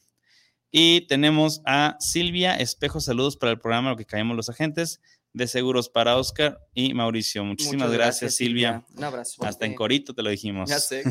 [0.70, 5.00] Y tenemos a Silvia Espejo, saludos para el programa Lo que caemos los agentes,
[5.36, 7.44] de seguros para Oscar y Mauricio.
[7.44, 8.86] Muchísimas gracias, Silvia.
[8.96, 9.44] Un abrazo.
[9.44, 10.70] Hasta en corito te lo dijimos.
[10.76, 11.04] Ya sé.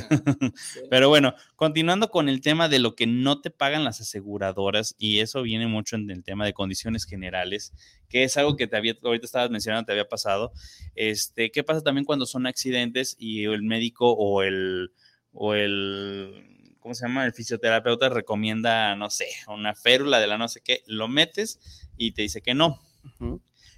[0.90, 5.20] Pero bueno, continuando con el tema de lo que no te pagan las aseguradoras, y
[5.20, 7.72] eso viene mucho en el tema de condiciones generales,
[8.10, 10.52] que es algo que te había, ahorita estabas mencionando, te había pasado.
[10.96, 14.92] Este, ¿qué pasa también cuando son accidentes y el médico o el,
[15.34, 17.26] o el, ¿cómo se llama?
[17.26, 21.60] El fisioterapeuta recomienda, no sé, una férula de la no sé qué, lo metes
[21.96, 22.82] y te dice que no.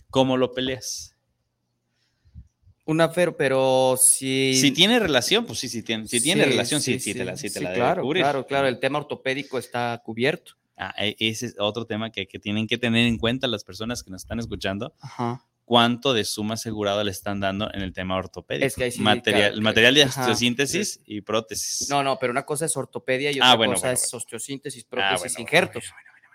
[0.09, 1.13] ¿Cómo lo peleas?
[2.85, 4.53] Una fer, pero si.
[4.55, 7.35] Si tiene relación, pues sí, sí tiene, si tiene Sí, relación, sí, sí, te la,
[7.35, 8.67] sí te la debe claro, claro, claro.
[8.69, 10.53] El tema ortopédico está cubierto.
[10.77, 14.03] Ah, e- ese es otro tema que, que tienen que tener en cuenta las personas
[14.03, 15.43] que nos están escuchando, Ajá.
[15.65, 18.65] cuánto de suma asegurada le están dando en el tema ortopédico.
[18.67, 21.89] Es que sí, material, claro, material de ajá, osteosíntesis y prótesis.
[21.89, 24.83] No, no, pero una cosa es ortopedia y Ah, otra bueno, cosa bueno, es osteosíntesis,
[24.85, 25.83] Ah, prótesis, bueno, injertos.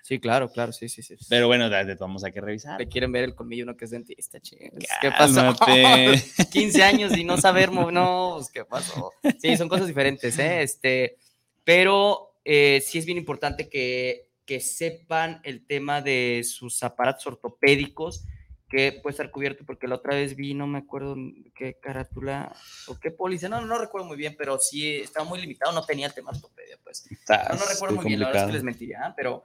[0.03, 1.15] Sí, claro, claro, sí, sí, sí.
[1.29, 2.79] Pero bueno, de, modos hay que revisar.
[2.79, 4.85] Le quieren ver el colmillo uno que es dentista, chicos.
[5.01, 5.55] ¿Qué pasó?
[5.57, 6.21] Cálmate.
[6.51, 9.13] 15 años y no saber, no, pues, ¿qué pasó?
[9.39, 10.63] Sí, son cosas diferentes, ¿eh?
[10.63, 11.19] Este,
[11.63, 18.25] pero eh, sí es bien importante que, que sepan el tema de sus aparatos ortopédicos,
[18.69, 21.15] que puede estar cubierto, porque la otra vez vi, no me acuerdo
[21.55, 22.53] qué carátula
[22.89, 26.07] o qué póliza, no, no recuerdo muy bien, pero sí estaba muy limitado, no tenía
[26.07, 27.07] el tema ortopedia, pues.
[27.13, 28.53] Está- No, no recuerdo muy muy bien, la verdad es que complicado.
[28.53, 29.45] les mentiría, pero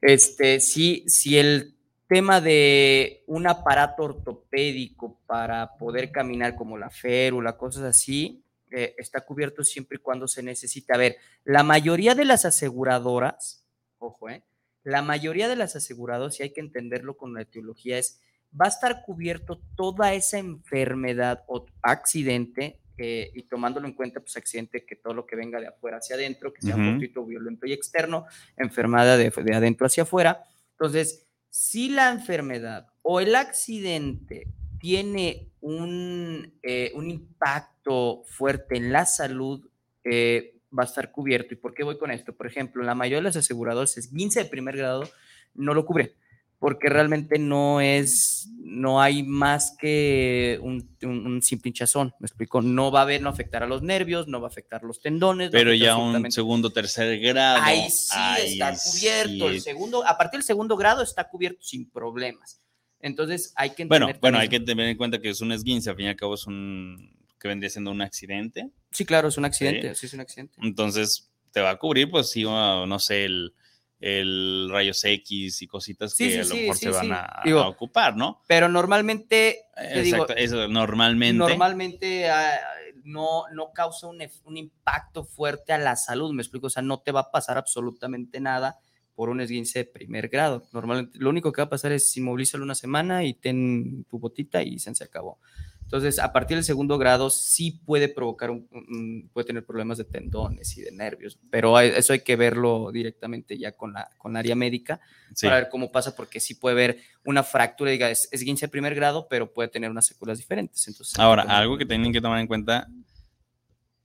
[0.00, 1.74] este, sí, si el
[2.08, 9.20] tema de un aparato ortopédico para poder caminar como la férula, cosas así, eh, está
[9.22, 10.94] cubierto siempre y cuando se necesite.
[10.94, 13.64] A ver, la mayoría de las aseguradoras,
[13.98, 14.42] ojo, eh,
[14.82, 18.20] la mayoría de las aseguradoras, y hay que entenderlo con la etiología, es
[18.58, 24.36] va a estar cubierto toda esa enfermedad o accidente, eh, y tomándolo en cuenta, pues
[24.36, 26.84] accidente que todo lo que venga de afuera hacia adentro, que sea Ujú.
[26.90, 30.44] fortuito, violento y externo, enfermedad de, de adentro hacia afuera.
[30.72, 39.06] Entonces, si la enfermedad o el accidente tiene un, eh, un impacto fuerte en la
[39.06, 39.68] salud,
[40.04, 41.54] eh, va a estar cubierto.
[41.54, 42.32] ¿Y por qué voy con esto?
[42.32, 45.08] Por ejemplo, la mayoría de los aseguradoras, es 15 de primer grado,
[45.54, 46.14] no lo cubre,
[46.58, 52.60] porque realmente no es, no hay más que un, un, un simple hinchazón, me explico,
[52.60, 55.50] no va a haber, no afectar a los nervios, no va a afectar los tendones.
[55.50, 57.60] Pero ya un segundo, tercer grado.
[57.62, 59.48] Ahí sí ahí está cubierto.
[59.48, 59.60] El sí.
[59.60, 62.60] segundo, a partir del segundo grado está cubierto sin problemas.
[63.00, 65.52] Entonces hay que Bueno, entender bueno, hay también- que tener en cuenta que es un
[65.52, 68.68] esguince, al fin y al cabo es un que vendría siendo un accidente.
[68.90, 69.94] Sí, claro, es un accidente.
[69.94, 70.56] Sí, es un accidente.
[70.60, 73.54] Entonces, te va a cubrir, pues sí, no sé, el,
[74.00, 77.40] el rayos X y cositas Sí, que sí, a lo mejor sí, se van a,
[77.44, 78.42] Digo, a ocupar, ¿no?
[78.46, 81.38] Pero normalmente, te digo, Exacto, eso normalmente.
[81.38, 82.60] normalmente ah,
[83.04, 87.00] no, no causa un, un impacto fuerte a la salud, me explico, o sea, no
[87.00, 88.78] te va a pasar absolutamente nada
[89.14, 90.64] por un esguince de primer grado.
[90.72, 94.62] Normalmente, lo único que va a pasar es inmovilízalo una semana y ten tu botita
[94.62, 95.40] y se se acabó.
[95.88, 100.04] Entonces, a partir del segundo grado sí puede provocar, un, un- puede tener problemas de
[100.04, 104.34] tendones y de nervios, pero hay- eso hay que verlo directamente ya con la, con
[104.34, 105.00] la área médica
[105.34, 105.46] Sí.
[105.46, 108.94] para ver cómo pasa, porque sí puede haber una fractura, diga, es esguince de primer
[108.94, 110.86] grado, pero puede tener unas secuelas diferentes.
[110.88, 112.86] Entonces, que Ahora, tomar- algo que tienen que tomar en cuenta,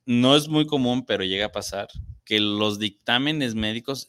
[0.06, 1.88] no es muy común, pero llega a pasar,
[2.26, 4.08] que los dictámenes médicos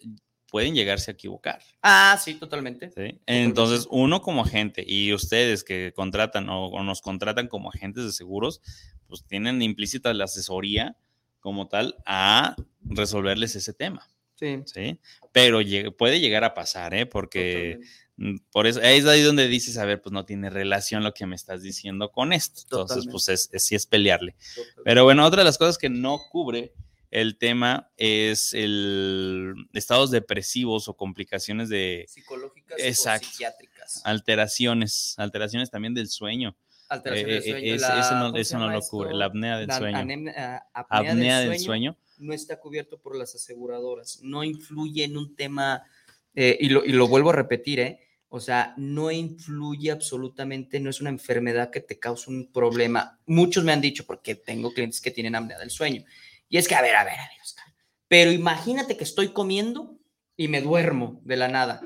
[0.54, 1.60] pueden llegarse a equivocar.
[1.82, 2.92] Ah, sí, totalmente.
[2.92, 3.18] ¿sí?
[3.26, 8.12] Entonces, uno como agente y ustedes que contratan o, o nos contratan como agentes de
[8.12, 8.60] seguros,
[9.08, 10.96] pues tienen implícita la asesoría
[11.40, 14.62] como tal a resolverles ese tema, Sí.
[14.66, 15.00] ¿sí?
[15.32, 15.58] Pero
[15.98, 17.04] puede llegar a pasar, ¿eh?
[17.06, 17.80] Porque
[18.16, 18.44] totalmente.
[18.52, 21.34] por eso es ahí donde dices, a ver, pues no tiene relación lo que me
[21.34, 22.60] estás diciendo con esto.
[22.62, 23.10] Entonces, Totalmente.
[23.10, 24.36] pues es, es- sí es pelearle.
[24.54, 24.82] Totalmente.
[24.84, 26.72] Pero bueno, otra de las cosas que no cubre
[27.14, 33.26] el tema es el estados depresivos o complicaciones de Psicológicas Exacto.
[33.26, 34.02] o psiquiátricas.
[34.04, 36.56] alteraciones, alteraciones también del sueño.
[36.88, 37.74] Alteraciones Eh, del eh, sueño.
[37.76, 38.90] es- la- eso no, ¿cómo se eso no llama lo esto?
[38.90, 39.96] cubre, la apnea del La sueño.
[39.96, 41.98] ah, apnea, Apnea del, del sueño sueño.
[42.18, 44.20] no está cubierto por las aseguradoras.
[44.22, 45.82] No influye en un tema,
[46.34, 48.00] eh, y, lo, y lo vuelvo a repetir, ¿eh?
[48.28, 53.20] O sea, no influye absolutamente, no es una enfermedad que te cause un problema.
[53.26, 56.04] Muchos me han dicho, porque tengo clientes que tienen apnea del sueño.
[56.48, 57.64] Y es que, a ver, a ver, a ver, Oscar.
[58.08, 59.98] Pero imagínate que estoy comiendo
[60.36, 61.82] y me duermo de la nada.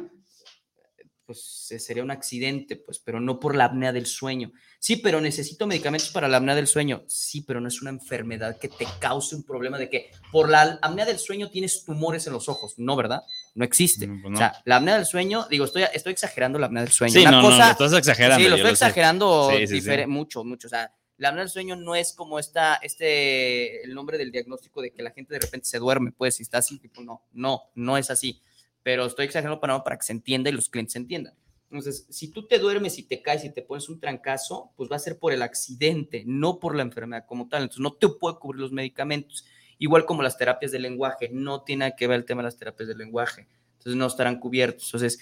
[1.24, 4.50] Pues sería un accidente, pues, pero no por la apnea del sueño.
[4.80, 7.04] Sí, pero necesito medicamentos para la apnea del sueño.
[7.06, 10.78] Sí, pero no es una enfermedad que te cause un problema de que por la
[10.80, 12.74] apnea del sueño tienes tumores en los ojos.
[12.78, 13.22] No, ¿verdad?
[13.54, 14.06] No existe.
[14.06, 17.12] Pues O sea, la apnea del sueño, digo, estoy, estoy exagerando la apnea del sueño.
[17.12, 18.42] Sí, Una no, no, cosa, lo estás exagerando.
[18.42, 20.68] Sí, lo estoy exagerando Sí, sí, mucho, mucho.
[20.68, 24.80] O sea, la apnea del sueño no es como esta, este, el nombre del diagnóstico
[24.80, 27.64] de que la gente de repente se duerme, pues, si está así, tipo, no, no,
[27.74, 28.40] no es así.
[28.84, 31.34] Pero estoy exagerando para, para que se entienda y los clientes entiendan.
[31.70, 34.96] Entonces, si tú te duermes y te caes y te pones un trancazo, pues va
[34.96, 37.62] a ser por el accidente, no por la enfermedad como tal.
[37.62, 39.44] Entonces, no te puede cubrir los medicamentos.
[39.78, 42.88] Igual como las terapias de lenguaje, no tiene que ver el tema de las terapias
[42.88, 43.48] de lenguaje.
[43.72, 44.86] Entonces, no estarán cubiertos.
[44.86, 45.18] Entonces,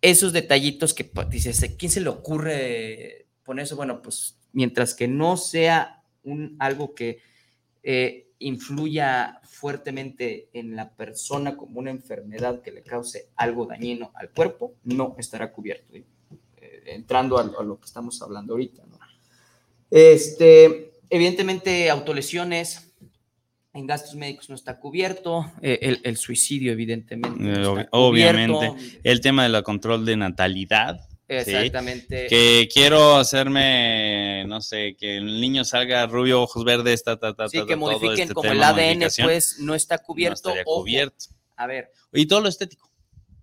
[0.00, 3.76] esos detallitos que pues, dices, ¿quién se le ocurre poner eso?
[3.76, 7.18] Bueno, pues mientras que no sea un, algo que
[7.82, 14.30] eh, influya fuertemente en la persona como una enfermedad que le cause algo dañino al
[14.30, 15.94] cuerpo, no estará cubierto.
[15.94, 16.04] Eh,
[16.86, 18.82] entrando a, lo que estamos hablando ahorita.
[18.86, 18.98] ¿no?
[19.90, 22.94] Este, evidentemente, autolesiones
[23.74, 27.86] en gastos médicos no está cubierto, eh, el, suicidio evidentemente.
[27.90, 28.72] Obviamente,
[29.04, 32.26] el tema del control de natalidad Exactamente.
[32.28, 34.15] Que quiero hacerme,
[34.46, 38.20] no sé, que el niño salga rubio, ojos verdes, ta, ta, ta, Sí, que modifiquen
[38.20, 40.54] este como el ADN, pues no está cubierto.
[40.54, 41.26] No cubierto.
[41.56, 41.90] A ver.
[42.12, 42.90] Y todo lo estético.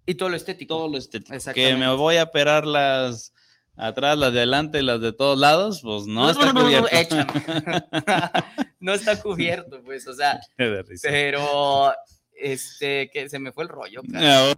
[0.06, 0.76] Y todo lo estético.
[0.76, 1.54] Todo lo estético.
[1.54, 3.34] Que me voy a operar las
[3.76, 7.16] atrás, las de adelante y las de todos lados, pues no, está cubierto.
[8.80, 10.40] no está cubierto, pues, o sea.
[11.02, 11.94] pero,
[12.36, 14.02] este, que se me fue el rollo.
[14.04, 14.54] Claro.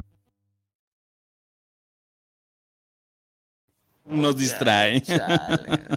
[4.06, 5.04] Nos distrae.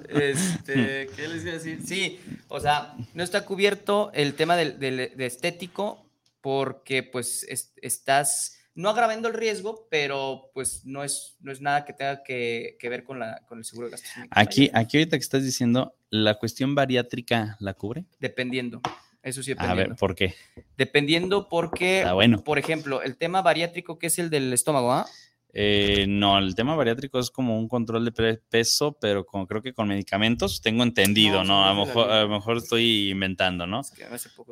[0.09, 1.81] Este, ¿Qué les iba a decir?
[1.85, 2.19] Sí,
[2.49, 7.47] o sea, no está cubierto el tema del, de estético porque pues
[7.83, 12.79] estás no agravando el riesgo, pero pues no es, no es nada que tenga que,
[12.81, 14.11] ver con, la, con el seguro de gastos.
[14.31, 18.05] Aquí, aquí ahorita que estás diciendo, ¿la cuestión bariátrica la cubre?
[18.21, 18.81] Dependiendo.
[19.21, 19.83] Eso sí, dependiendo.
[19.83, 20.37] A ver, ¿por qué?
[20.77, 22.45] Dependiendo porque, bueno.
[22.45, 25.07] por ejemplo, el tema bariátrico que es el del estómago, ¿ah?
[25.09, 29.73] Eh, no, el tema bariátrico es como un control de peso, pero como creo que
[29.73, 31.65] con medicamentos, tengo entendido, ¿no?
[31.65, 33.81] A, lo mejor, a lo mejor estoy inventando, ¿no?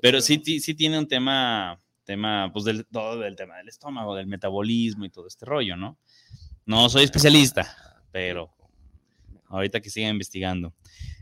[0.01, 4.27] pero sí, sí tiene un tema, tema, pues del todo del tema del estómago, del
[4.27, 5.99] metabolismo y todo este rollo, ¿no?
[6.65, 7.77] No soy especialista,
[8.11, 8.51] pero
[9.49, 10.75] ahorita que siga investigando.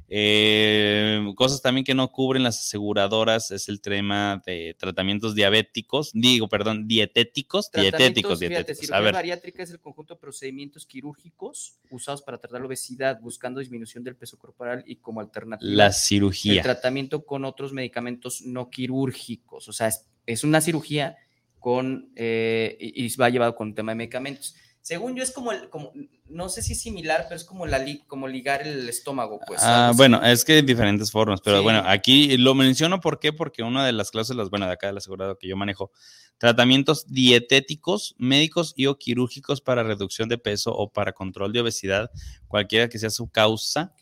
[0.08, 6.48] Eh, cosas también que no cubren las aseguradoras es el tema de tratamientos diabéticos, digo,
[6.48, 8.38] perdón, dietéticos, dietéticos, dietéticos.
[8.38, 13.60] Fíjate, cirugía bariátrica es el conjunto de procedimientos quirúrgicos usados para tratar la obesidad, buscando
[13.60, 15.70] disminución del peso corporal y como alternativa.
[15.72, 16.54] La cirugía.
[16.54, 19.90] El tratamiento con otros medicamentos no quirúrgicos, o sea,
[20.26, 21.16] es, una cirugía
[21.58, 24.54] con, eh, y, y va llevado con un tema de medicamentos.
[24.84, 25.92] Según yo es como, el, como
[26.26, 29.62] no sé si es similar, pero es como, la, como ligar el estómago, pues.
[29.62, 33.32] Ah, bueno, es que de diferentes formas, pero bueno, aquí lo menciono ¿por qué?
[33.32, 35.90] Porque una de las cláusulas, bueno, de acá del asegurado que yo manejo,
[36.36, 42.10] tratamientos dietéticos, médicos y o quirúrgicos para reducción de peso o para control de obesidad,
[42.46, 43.94] cualquiera que sea su causa.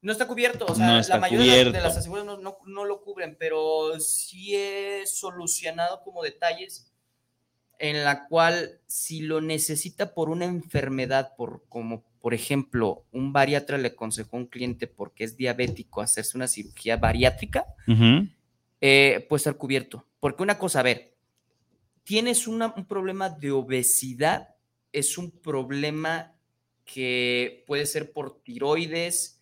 [0.00, 3.98] No está cubierto, o sea, la mayoría de las aseguradoras no, no lo cubren, pero
[3.98, 6.89] sí he solucionado como detalles
[7.80, 13.78] en la cual si lo necesita por una enfermedad, por como por ejemplo, un bariatra
[13.78, 17.64] le aconsejó a un cliente porque es diabético hacerse una cirugía bariátrica,
[18.80, 20.04] eh, puede estar cubierto.
[20.20, 21.14] Porque una cosa, a ver,
[22.04, 24.54] tienes un problema de obesidad,
[24.92, 26.34] es un problema
[26.84, 29.40] que puede ser por tiroides,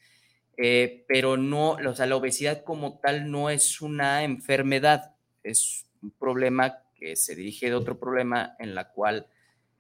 [0.57, 6.13] eh, pero no, o sea, la obesidad como tal no es una enfermedad, es un
[6.13, 9.27] problema que se dirige de otro problema en la cual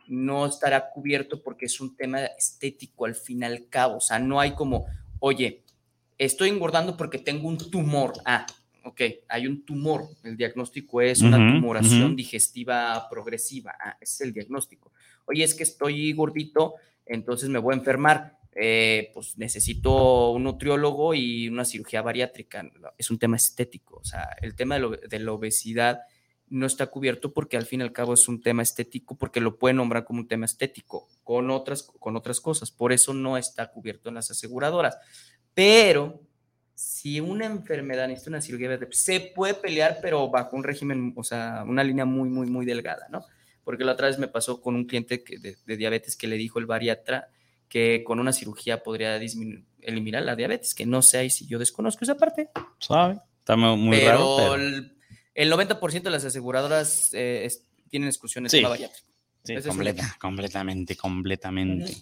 [0.09, 3.98] no estará cubierto porque es un tema estético al fin y al cabo.
[3.98, 4.87] O sea, no hay como,
[5.20, 5.64] oye,
[6.16, 8.14] estoy engordando porque tengo un tumor.
[8.24, 8.46] Ah,
[8.85, 10.09] ok, hay un tumor.
[10.24, 13.74] El diagnóstico es una tumoración digestiva progresiva.
[13.78, 14.92] Ah, ese es el diagnóstico.
[15.26, 18.38] Oye, es que estoy gordito, entonces me voy a enfermar.
[18.61, 22.68] Eh, pues necesito un nutriólogo y una cirugía bariátrica.
[22.96, 23.98] Es un tema estético.
[23.98, 26.00] O sea, el tema de la obesidad
[26.50, 29.58] no está cubierto porque al fin y al cabo es un tema estético, porque lo
[29.58, 32.70] pueden nombrar como un tema estético con otras, con otras cosas.
[32.70, 34.96] Por eso no está cubierto en las aseguradoras.
[35.54, 36.20] Pero
[36.74, 41.64] si una enfermedad necesita una cirugía, se puede pelear, pero bajo un régimen, o sea,
[41.66, 43.24] una línea muy, muy, muy delgada, ¿no?
[43.64, 45.22] Porque la otra vez me pasó con un cliente
[45.66, 47.28] de, diabetes que le dijo el bariatra
[47.68, 52.16] que con una cirugía podría eliminar la diabetes, que no sé si yo desconozco esa
[52.16, 52.48] parte.
[52.78, 54.37] Sabe, está muy raro.
[54.37, 54.97] Pero
[55.38, 57.48] el 90% de las aseguradoras eh,
[57.88, 58.61] tienen exclusiones sí.
[59.44, 59.55] Sí,
[60.18, 61.94] completamente, completamente.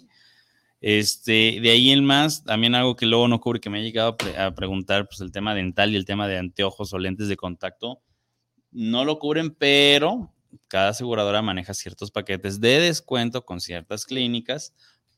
[0.80, 4.16] Este, de ahí en más, también algo que luego no cubre, que me ha llegado
[4.38, 8.00] a, preguntar, pues el tema dental y el tema de anteojos o lentes de contacto,
[8.72, 10.32] no lo cubren, pero
[10.66, 14.74] cada aseguradora maneja ciertos paquetes de descuento con ciertas clínicas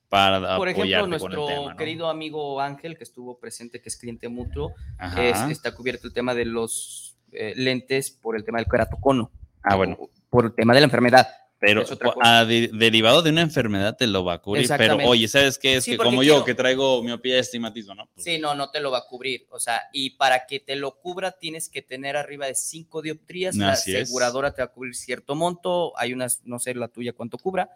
[0.09, 4.75] para Por ejemplo, nuestro querido amigo Ángel, que estuvo presente, que es cliente mutuo,
[5.17, 9.31] está cubierto el tema de los eh, lentes por el tema del keratocono.
[9.63, 9.99] Ah, bueno.
[10.31, 11.29] Por el tema de la enfermedad.
[11.61, 11.83] Pero
[12.23, 14.69] a de- derivado de una enfermedad te lo va a cubrir.
[14.79, 15.75] Pero oye, ¿sabes qué?
[15.79, 18.07] Es Sí, que como yo, quiero- que traigo miopía y estigmatismo, ¿no?
[18.15, 19.45] Pues, Sí, no, no te lo va a cubrir.
[19.51, 23.57] O sea, y para que te lo cubra tienes que tener arriba de 5 dioptrías.
[23.57, 23.81] La es.
[23.81, 25.99] aseguradora te va a cubrir cierto monto.
[25.99, 27.69] Hay unas, no sé la tuya cuánto cubra,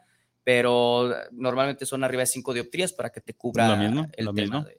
[0.44, 4.32] pero normalmente son arriba de 5 dioptrías para que te cubra Lo mismo, el lo
[4.32, 4.64] tema mismo.
[4.68, 4.78] de-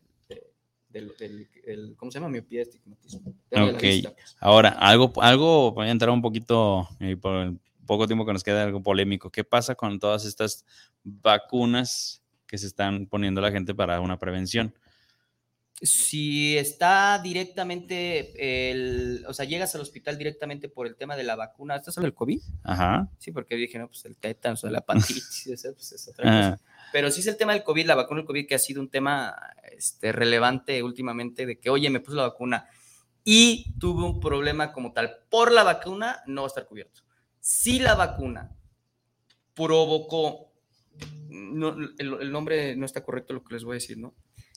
[0.94, 2.30] de- del- del- el- ¿cómo se llama?
[2.30, 3.34] Miopía, estigmatismo.
[3.52, 3.82] Ok.
[3.82, 4.36] vista, pues.
[4.40, 8.44] Ahora, algo, algo, voy a entrar un poquito, y por el poco tiempo que nos
[8.44, 9.30] queda, algo polémico.
[9.30, 10.66] ¿Qué pasa con todas estas
[11.04, 14.74] vacunas que se están poniendo la gente para una prevención?
[15.82, 21.36] Si está directamente, el, o sea, llegas al hospital directamente por el tema de la
[21.36, 22.42] vacuna, ¿estás hablando del COVID?
[22.64, 23.10] Ajá.
[23.18, 26.62] Sí, porque dije, no, pues el tétanos o la hepatitis, esa, pues es otra cosa.
[26.94, 28.88] Pero sí es el tema del COVID, la vacuna del COVID, que ha sido un
[28.88, 29.36] tema
[29.76, 32.70] este, relevante últimamente, de que, oye, me puse la vacuna
[33.24, 37.02] y tuve un problema como tal por la vacuna, no va a estar cubierto.
[37.40, 38.56] Si la vacuna
[39.56, 40.52] provocó,
[41.30, 44.14] no, el, el nombre no está correcto lo que les voy a decir, ¿no?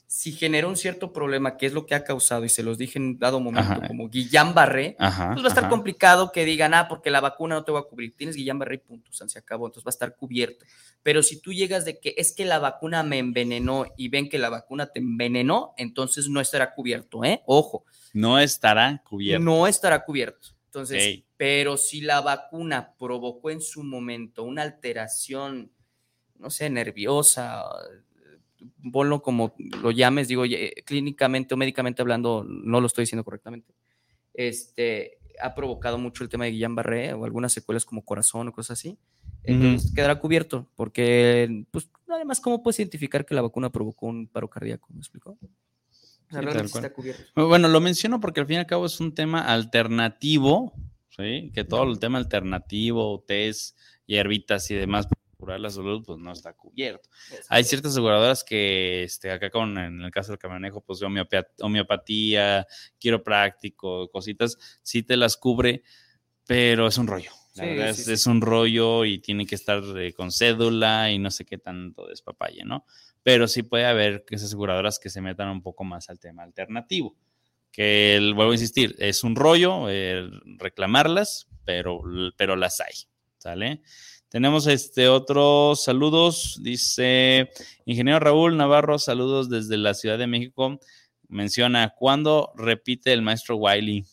[0.09, 2.97] Si generó un cierto problema, que es lo que ha causado, y se los dije
[2.97, 3.87] en dado momento, Ajá.
[3.89, 5.31] como Guillain-Barré, ajá.
[5.33, 5.69] pues va a estar ajá.
[5.69, 8.15] complicado que digan, ah, porque la vacuna no te va a cubrir.
[8.15, 10.63] Tienes Guillain-Barré y punto, o sea, se acabó, entonces va a estar cubierto.
[11.03, 14.39] Pero si tú llegas de que es que la vacuna me envenenó y ven que
[14.39, 17.41] la vacuna te envenenó, entonces no estará cubierto, ¿eh?
[17.45, 19.43] Ojo, No estará cubierto.
[19.43, 20.49] no estará cubierto.
[20.67, 25.71] Entonces, pero si la vacuna provocó en su momento una alteración,
[26.39, 27.63] no sé, nerviosa,
[28.91, 30.43] ponlo como lo llames, digo,
[30.85, 33.73] clínicamente o médicamente hablando, no lo estoy diciendo correctamente,
[34.33, 38.79] este, ha provocado mucho el tema de Guillain-Barré o algunas secuelas como corazón o cosas
[38.79, 38.97] así,
[39.43, 44.49] entonces quedará cubierto, porque, pues, además, ¿cómo puedes identificar que la vacuna provocó un paro
[44.49, 44.87] cardíaco?
[44.93, 44.99] ¿Me?
[44.99, 45.37] O sea,
[46.29, 47.47] Sí, está cubierto.
[47.47, 50.73] Bueno, lo menciono porque al fin y al cabo es un tema alternativo,
[51.09, 51.51] ¿sí?
[51.53, 56.31] Que todo el tema alternativo, test, hierbitas y demás para curar la salud, pues no
[56.31, 57.09] está cubierto.
[57.49, 60.99] Hay ciertas aseguradoras que, este, acá con, en el caso del que manejo, pues
[61.61, 62.65] homeopatía,
[62.97, 65.83] quiropráctico, cositas, sí te las cubre,
[66.45, 67.31] pero es un rollo.
[67.55, 68.11] La Sí, verdad sí, es, sí.
[68.13, 72.05] es un rollo y tiene que estar eh, con cédula y no sé qué tanto
[72.07, 72.85] despapalle, ¿no?
[73.23, 76.43] Pero sí puede haber que esas aseguradoras que se metan un poco más al tema
[76.43, 77.15] alternativo.
[77.71, 82.01] Que, el- vuelvo a insistir, es un rollo eh, reclamarlas, pero,
[82.37, 82.93] pero las hay,
[83.37, 83.81] ¿sale?
[84.29, 87.49] Tenemos este otros saludos, dice
[87.85, 90.79] Ingeniero Raúl Navarro, saludos desde la Ciudad de México.
[91.29, 94.05] Menciona, ¿cuándo repite el maestro Wiley?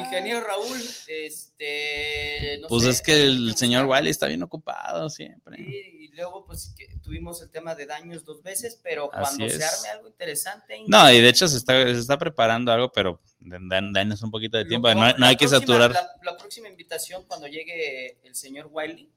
[0.00, 2.58] Ingeniero Raúl, este.
[2.62, 3.86] no Pues sé, es que el señor.
[3.86, 5.56] Wiley está bien ocupado siempre.
[5.56, 9.48] Sí, y luego, pues que tuvimos el tema de daños dos veces, pero Así cuando
[9.52, 9.78] se es.
[9.78, 10.80] arme algo interesante.
[10.86, 14.56] No, y de hecho se está, se está preparando algo, pero dan, danos un poquito
[14.58, 14.92] de tiempo.
[14.94, 15.90] No, no hay que próxima- saturar.
[15.92, 19.10] La, la próxima invitación, cuando llegue el señor Wiley,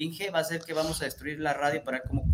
[0.00, 2.24] Inge va a ser que vamos a destruir la radio para cómo.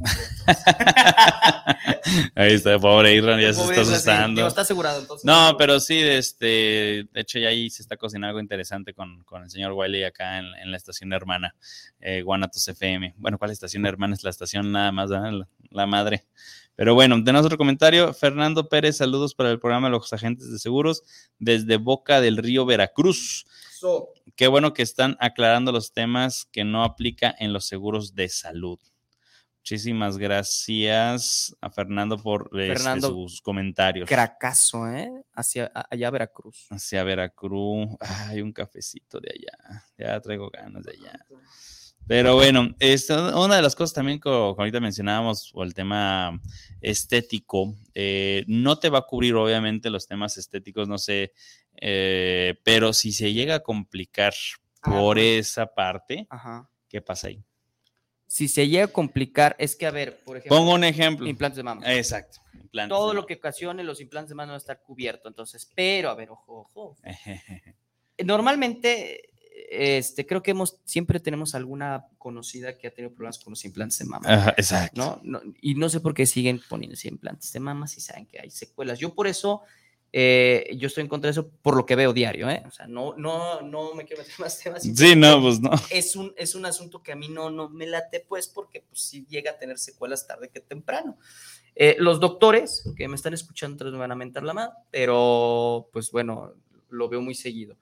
[2.36, 4.36] Ahí está, pobre Irran, ya se está asustando.
[4.38, 5.24] digo, está asegurado entonces.
[5.24, 9.42] No, pero sí, este, de hecho ya ahí se está cocinando algo interesante con, con
[9.42, 11.56] el señor Wiley acá en, en la estación hermana,
[11.98, 13.14] eh, Guanatos FM.
[13.16, 14.14] Bueno, ¿cuál estación hermana?
[14.14, 15.32] Es la estación nada más, ¿verdad?
[15.32, 16.24] la, la madre.
[16.76, 18.14] Pero bueno, tenemos otro comentario.
[18.14, 21.02] Fernando Pérez, saludos para el programa Los Agentes de Seguros
[21.40, 23.44] desde Boca del Río Veracruz.
[24.34, 28.78] Qué bueno que están aclarando los temas que no aplica en los seguros de salud.
[29.58, 34.08] Muchísimas gracias a Fernando por este, sus comentarios.
[34.08, 35.10] cracazo, ¿eh?
[35.34, 36.68] Hacia allá Veracruz.
[36.70, 37.88] hacia Veracruz.
[38.28, 39.84] Hay un cafecito de allá.
[39.98, 41.26] Ya traigo ganas de allá.
[42.06, 46.40] Pero bueno, esto, una de las cosas también que ahorita mencionábamos, o el tema
[46.80, 51.32] estético, eh, no te va a cubrir obviamente los temas estéticos, no sé,
[51.80, 54.34] eh, pero si se llega a complicar
[54.82, 55.26] por Ajá.
[55.26, 56.68] esa parte, Ajá.
[56.88, 57.42] ¿qué pasa ahí?
[58.28, 61.26] Si se llega a complicar, es que, a ver, por ejemplo, Pongo un ejemplo.
[61.28, 61.82] implantes de mama.
[61.96, 62.40] Exacto.
[62.54, 65.28] implantes Todo de lo que ocasione los implantes de mama no va a estar cubierto.
[65.28, 66.96] Entonces, pero, a ver, ojo, ojo.
[68.24, 69.30] Normalmente,
[69.70, 73.98] este, creo que hemos, siempre tenemos alguna conocida que ha tenido problemas con los implantes
[73.98, 74.28] de mama.
[74.28, 75.20] Ajá, exacto.
[75.22, 75.40] ¿no?
[75.40, 78.50] No, Y no sé por qué siguen poniéndose implantes de mama si saben que hay
[78.50, 78.98] secuelas.
[78.98, 79.62] Yo por eso,
[80.18, 82.62] eh, yo estoy en contra de eso por lo que veo diario, ¿eh?
[82.66, 84.82] O sea, no, no, no me quiero meter más temas.
[84.82, 85.70] Sí, no, pues no.
[85.90, 88.98] Es un, es un asunto que a mí no, no me late, pues, porque pues,
[88.98, 91.18] sí llega a tener secuelas tarde que temprano.
[91.74, 96.10] Eh, los doctores que me están escuchando me van a mentar la mano, pero pues
[96.10, 96.54] bueno,
[96.88, 97.76] lo veo muy seguido.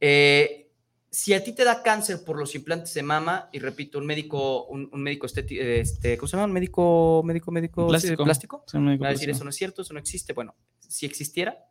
[0.00, 0.70] Eh,
[1.10, 4.64] si a ti te da cáncer por los implantes de mama, y repito, un médico,
[4.68, 6.46] un, un médico estético, este, ¿cómo se llama?
[6.46, 8.24] Un médico, médico, médico sí, Plástico.
[8.24, 8.64] plástico.
[8.66, 9.36] Sí, me dijo Va a decir, plástico.
[9.36, 10.32] eso no es cierto, eso no existe.
[10.32, 10.54] Bueno,
[10.88, 11.64] si existiera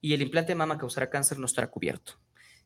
[0.00, 2.18] y el implante de mama causara cáncer, no estará cubierto.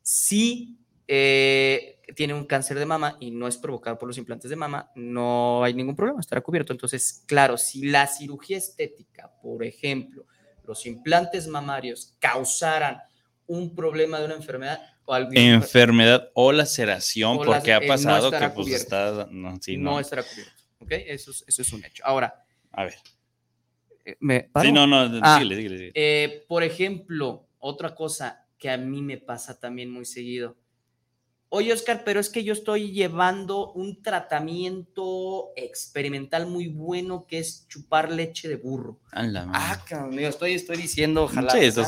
[0.03, 4.57] Si eh, tiene un cáncer de mama y no es provocado por los implantes de
[4.57, 6.72] mama, no hay ningún problema, estará cubierto.
[6.72, 10.26] Entonces, claro, si la cirugía estética, por ejemplo,
[10.64, 12.99] los implantes mamarios causaran
[13.47, 14.80] un problema de una enfermedad
[15.34, 19.93] enfermedad o laceración, O porque ha eh, no pasado que pues está no, sí, no,
[19.93, 20.01] no.
[20.01, 20.62] estará cubierto.
[20.78, 20.93] ¿Ok?
[20.93, 22.03] Eso es, eso es un hecho.
[22.07, 22.95] Ahora, A ver.
[24.11, 24.67] Eh, ¿me paro?
[24.67, 25.39] Sí, no, no, Ah.
[25.41, 25.93] síguele.
[25.95, 30.57] Eh, por ejemplo, otra cosa que a mí me pasa también muy seguido.
[31.53, 37.67] Oye, Oscar, pero es que yo estoy llevando un tratamiento experimental muy bueno que es
[37.67, 39.01] chupar leche de burro.
[39.11, 39.61] A la madre.
[39.61, 41.51] Ah, cabrón, estoy, estoy diciendo, ojalá.
[41.51, 41.83] sí, sí,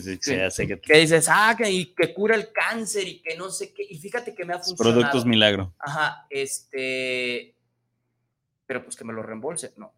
[0.00, 3.36] sí, sí, sé que Que dices, ah, que, y que cura el cáncer y que
[3.36, 3.84] no sé qué.
[3.90, 4.94] Y fíjate que me ha funcionado.
[5.00, 5.74] productos milagro.
[5.80, 7.54] Ajá, este.
[8.66, 9.74] Pero pues que me lo reembolse.
[9.76, 9.92] No.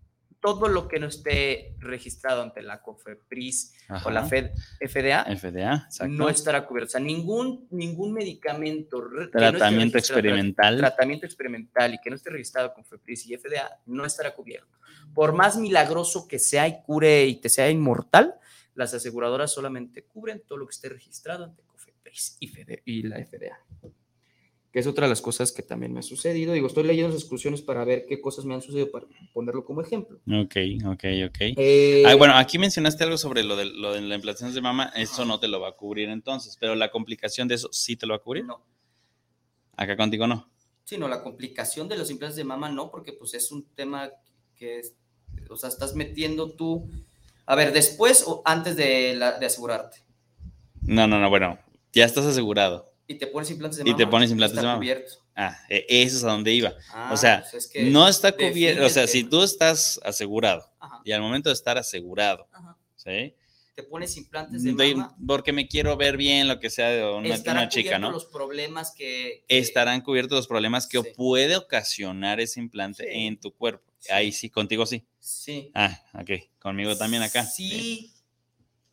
[0.47, 3.72] Todo lo que no esté registrado ante la COFEPRIS
[4.05, 4.24] o la.
[4.24, 6.86] FED, FDA no estará cubierto.
[6.86, 9.03] O sea, ningún, ningún medicamento.
[9.11, 10.78] que no Tratamiento experimental.
[10.78, 14.78] Tratamiento experimental y que no esté registrado con FEPRIS y FDA no estará cubierto.
[15.12, 18.36] Por más milagroso que sea y cure y te sea inmortal,
[18.74, 22.53] las aseguradoras solamente cubren todo lo que esté registrado ante COFEPRIS y,
[22.84, 23.59] y la FDA.
[24.73, 26.53] Que es otra de las cosas que también me ha sucedido.
[26.53, 29.81] Digo, estoy leyendo las exclusiones para ver qué cosas me han sucedido para ponerlo como
[29.81, 30.19] ejemplo.
[30.27, 31.37] Ok, ok, ok.
[31.57, 34.93] Eh, Ah, bueno, aquí mencionaste algo sobre lo de, lo de la implantación de mama,
[34.97, 38.07] eso no te lo va a cubrir entonces, pero la complicación de eso sí te
[38.07, 38.45] lo va a cubrir.
[38.45, 38.62] no.
[39.77, 40.51] Acá contigo no.
[40.85, 44.11] Sí, no, la complicación de los implantes de mama no, porque pues es un tema
[44.55, 44.95] que, es,
[45.51, 46.89] o sea, estás metiendo tú,
[47.47, 49.99] a ver, después o antes de, la- de asegurarte,
[50.83, 51.59] No, no, no, bueno,
[51.93, 52.93] ya estás asegurado.
[53.09, 53.97] Y te pones implantes de Y mama.
[53.99, 54.79] te pones implantes está de mama.
[54.79, 55.13] cubierto.
[55.37, 56.73] Ah, e- eso es a donde iba.
[56.93, 60.69] Ah, O sea, pues es que No está cubierto, o sea, si tú estás asegurado
[60.81, 62.77] Ajá, y al momento de estar asegurado, ajá.
[62.97, 63.35] ¿sí?
[63.75, 65.15] Te pones implantes de De- mama.
[65.27, 68.11] porque me quiero ver bien lo que sea de una, chica, ¿no?
[68.11, 69.45] los problemas que...
[69.47, 71.09] que- Estarán cubiertos los problemas que Sí.
[71.15, 73.11] puede ocasionar ese implante Sí.
[73.13, 73.85] en tu cuerpo.
[73.99, 74.13] Sí.
[74.13, 75.05] Ahí sí, contigo sí.
[75.21, 75.71] Sí.
[75.75, 76.31] Ah, ok.
[76.59, 77.45] Conmigo también acá.
[77.45, 78.13] Si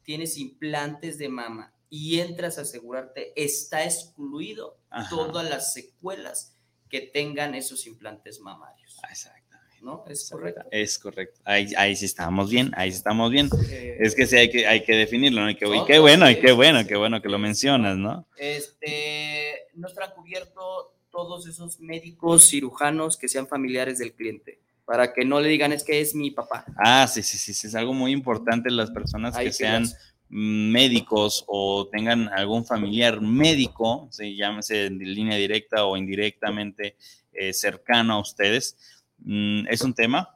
[0.03, 5.07] tienes implantes de mama y entras a asegurarte, está excluido Ajá.
[5.11, 6.57] todas las secuelas
[6.89, 8.97] que tengan esos implantes mamarios.
[9.03, 9.77] Ah, Exactamente.
[9.83, 10.03] ¿No?
[10.07, 10.61] ¿Es correcto?
[10.71, 11.39] Es correcto.
[11.43, 13.47] Ahí, ahí sí estamos bien, ahí sí estamos bien.
[13.69, 15.51] Eh, Es que sí hay que, hay que definirlo, ¿no?
[15.51, 17.95] Y, que, y No, qué no, bueno, y qué bueno, qué bueno que lo mencionas,
[17.95, 18.27] ¿no?
[18.37, 25.25] Este, no estará cubierto todos esos médicos cirujanos que sean familiares del cliente, para que
[25.25, 26.65] no le digan es que es mi papá.
[26.83, 30.12] Ah, sí, sí, sí, sí, es algo muy importante las personas Ahí que sean las-
[30.36, 36.95] médicos o tengan algún familiar médico, se llámese de línea directa o indirectamente
[37.31, 38.75] eh, cercano a ustedes.
[39.19, 40.29] Mm, es un tema.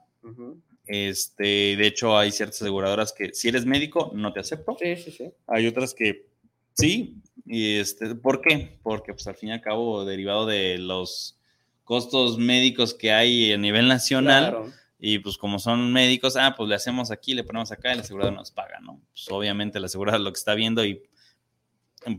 [0.86, 4.78] Este, de hecho, hay ciertas aseguradoras que si eres médico, no te acepto.
[4.80, 5.32] Sí, sí, sí.
[5.48, 6.28] Hay otras que
[6.74, 7.18] sí.
[7.46, 8.78] Y este, ¿Por qué?
[8.84, 11.40] Porque pues al fin y al cabo, derivado de los
[11.84, 14.74] costos médicos que hay a nivel nacional, Claro.
[15.00, 18.02] Y pues como son médicos, ah, pues le hacemos aquí, le ponemos acá y la
[18.02, 19.02] aseguradora nos paga, ¿no?
[19.14, 21.04] Pues obviamente la aseguradora lo que está viendo y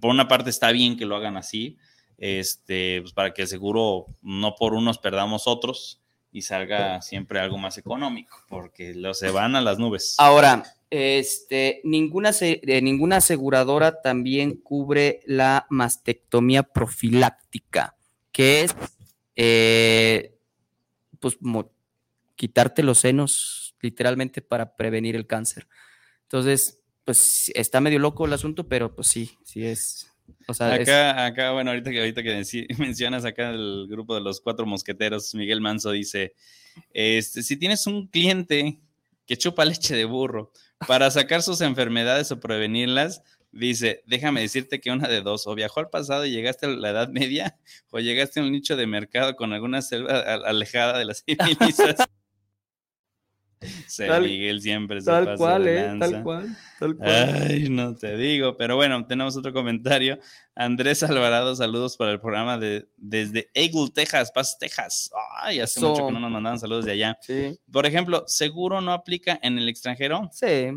[0.00, 1.76] por una parte está bien que lo hagan así,
[2.18, 6.00] este, pues para que el seguro no por unos perdamos otros
[6.30, 10.14] y salga siempre algo más económico, porque lo se van a las nubes.
[10.18, 17.96] Ahora, este, ninguna, eh, ninguna aseguradora también cubre la mastectomía profiláctica,
[18.30, 18.76] que es,
[19.36, 20.34] eh,
[21.18, 21.38] pues,
[22.38, 25.66] quitarte los senos literalmente para prevenir el cáncer.
[26.22, 30.06] Entonces, pues, está medio loco el asunto, pero pues sí, sí es.
[30.46, 32.42] O sea, es- Acá, acá, bueno, ahorita que ahorita que
[32.78, 36.34] mencionas acá el grupo de los cuatro mosqueteros, Miguel Manso dice,
[36.94, 38.78] este, si tienes un cliente
[39.26, 40.52] que chupa leche de burro
[40.86, 45.80] para sacar sus enfermedades o prevenirlas, dice, déjame decirte que una de dos, o viajó
[45.80, 47.56] al pasado y llegaste a la Edad Media,
[47.90, 51.96] o llegaste a un nicho de mercado con alguna selva alejada de las civilizaciones.
[54.06, 56.22] Tal- Miguel siempre se pasa de lanza.
[56.22, 60.18] cual, tal Ay, no te digo, pero bueno, tenemos otro comentario.
[60.54, 65.10] Andrés Alvarado, saludos para el programa de desde Eagle, Texas, Paz, Texas.
[65.40, 67.18] Ay, hace mucho que no nos mandaban saludos de allá.
[67.20, 67.58] Sí.
[67.70, 70.28] Por ejemplo, ¿seguro no aplica en el extranjero?
[70.32, 70.70] Sí.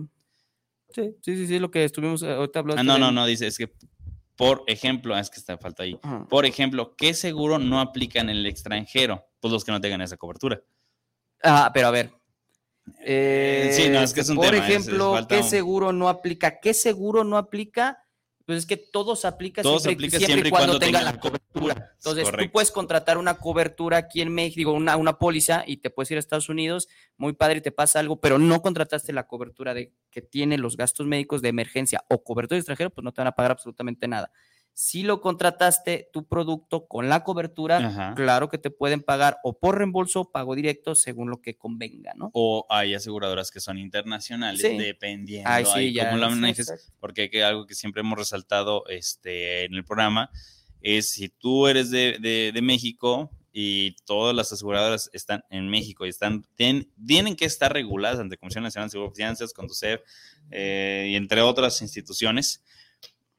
[0.94, 2.82] Sí, sí, sí, sí, lo que estuvimos eh, ahorita hablando.
[2.82, 3.72] Ah, no, no, no, dice, es que,
[4.36, 5.98] por ejemplo, es que está falta ahí.
[6.02, 6.26] Ajá.
[6.28, 9.26] Por ejemplo, ¿qué seguro no aplica en el extranjero?
[9.40, 10.62] Pues los que no tengan esa cobertura.
[11.44, 12.12] Ah, pero a ver.
[13.00, 15.94] Eh, sí, no, es que es un por tema, es- es ejemplo, ¿qué un- seguro
[15.94, 16.60] no aplica?
[16.60, 17.98] ¿Qué seguro no aplica?
[18.46, 21.20] Pues es que todos aplica Todos siempre, aplica siempre siempre y cuando cuando tenga la
[21.20, 21.92] cobertura.
[21.96, 22.46] Entonces, Correcto.
[22.48, 26.10] tú puedes contratar una cobertura aquí en México, digo, una, una póliza y te puedes
[26.12, 26.88] ir a Estados Unidos,
[27.18, 30.76] muy padre, y te pasa algo, pero no contrataste la cobertura de que tiene los
[30.76, 34.08] gastos médicos de emergencia o cobertura de extranjero, pues no te van a pagar absolutamente
[34.08, 34.32] nada.
[34.74, 38.14] Si lo contrataste tu producto con la cobertura, Ajá.
[38.16, 42.14] claro que te pueden pagar o por reembolso o pago directo según lo que convenga,
[42.16, 42.32] ¿no?
[42.34, 44.78] O hay aseguradoras que son internacionales, Sí.
[44.78, 46.16] dependiendo Ay, sí, ya.
[46.16, 46.30] la
[47.00, 50.32] porque que algo que siempre hemos resaltado este, en el programa
[50.82, 56.06] es si tú eres de, de- de México y todas las aseguradoras están en México
[56.06, 60.02] y están, ten- tienen que estar reguladas ante Comisión Nacional de Seguro de Fianzas, Conducef
[60.50, 62.64] eh, y entre otras instituciones,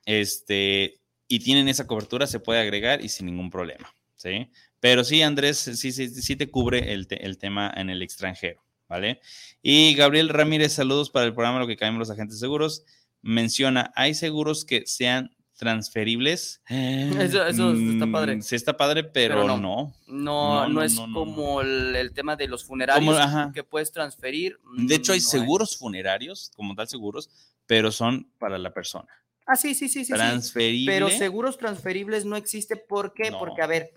[0.04, 1.00] este,
[1.34, 4.50] y tienen esa cobertura, se puede agregar y sin ningún problema, ¿sí?
[4.80, 8.62] Pero sí, Andrés, sí, sí, sí te cubre el, te- el tema en el extranjero,
[8.88, 9.20] ¿vale?
[9.62, 12.84] Y Gabriel Ramírez, saludos para el programa Lo que caemos los agentes seguros.
[13.22, 16.60] Menciona, ¿hay seguros que sean transferibles?
[16.68, 18.36] Eso- eso está padre.
[18.36, 19.56] Mm, Sí, está padre, pero, Pero no.
[19.56, 19.94] no.
[20.06, 23.64] No, No, no, no, es no, como El, el tema de los funerarios Como- que
[23.64, 24.58] puedes transferir.
[24.76, 27.30] De hecho, hay seguros funerarios, como tal seguros,
[27.66, 29.08] pero son para la persona.
[29.46, 30.06] Ah, sí, sí, sí, sí.
[30.06, 30.12] sí.
[30.12, 30.92] Transferible.
[30.92, 32.76] Pero seguros transferibles no existe.
[32.76, 33.30] ¿Por qué?
[33.30, 33.38] No.
[33.38, 33.90] Porque, a ver,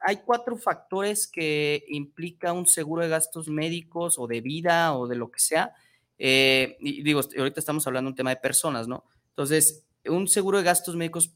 [0.00, 5.16] hay cuatro factores que implica un seguro de gastos médicos o de vida o de
[5.16, 5.74] lo que sea.
[6.18, 9.04] Eh, y digo, ahorita estamos hablando de un tema de personas, ¿no?
[9.30, 11.34] Entonces, un seguro de gastos médicos,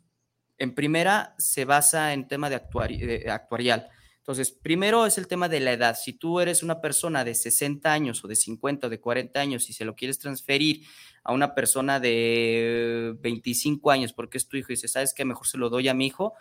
[0.59, 3.89] en primera, se basa en tema de, actuari- de actuarial.
[4.27, 5.97] Entonces, primero es el tema de la edad.
[5.97, 9.71] Si tú eres una persona de 60 años o de 50 o de 40 años
[9.71, 10.85] y se lo quieres transferir
[11.23, 15.25] a una persona de 25 años porque es tu hijo y dices, ¿sabes qué?
[15.25, 16.35] Mejor se lo doy a mi hijo.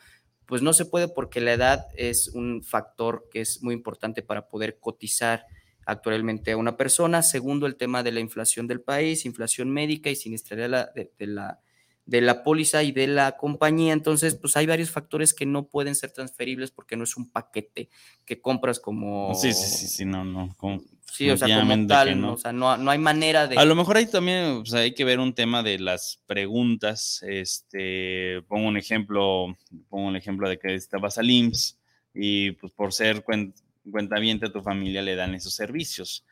[0.47, 4.47] Pues no se puede porque la edad es un factor que es muy importante para
[4.47, 5.45] poder cotizar
[5.85, 7.21] actualmente a una persona.
[7.21, 11.11] Segundo, el tema de la inflación del país, inflación médica y siniestralidad de la, de,
[11.19, 11.59] de la,
[12.05, 13.93] de la póliza y de la compañía.
[13.93, 17.89] Entonces, pues hay varios factores que no pueden ser transferibles porque no es un paquete
[18.25, 19.33] que compras como...
[19.35, 20.53] Sí, sí, sí, sí, no, no.
[20.57, 20.81] como-
[21.11, 22.33] Sí, o sea, como tal, ¿no?
[22.33, 23.57] o sea, no, no hay manera de...
[23.57, 27.23] A lo mejor ahí también sea, hay que ver un tema de las preguntas.
[27.25, 29.55] Este, pongo un ejemplo,
[29.87, 31.77] pongo un ejemplo de que estabas al IMSS
[32.13, 33.53] y pues por ser cuen,
[33.89, 36.25] cuentaviente a tu familia le dan esos servicios.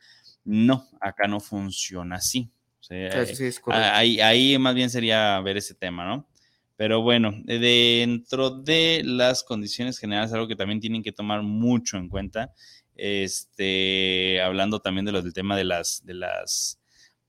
[0.44, 2.50] No, acá no funciona así.
[2.88, 3.86] Sí, es correcto.
[3.86, 6.28] Ah, Ahí, ahí más bien sería ver ese tema, ¿no?
[6.76, 11.96] Pero bueno, de- dentro de las condiciones generales, algo que también tienen que tomar mucho
[11.96, 12.52] en cuenta,
[12.96, 16.78] este, hablando también de lo del tema de las, de las,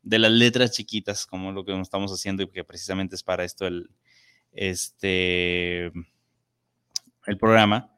[0.02, 3.66] de las letras chiquitas, como lo que estamos haciendo y que precisamente es para esto
[3.68, 3.90] el,
[4.52, 5.86] este,
[7.28, 7.95] el programa.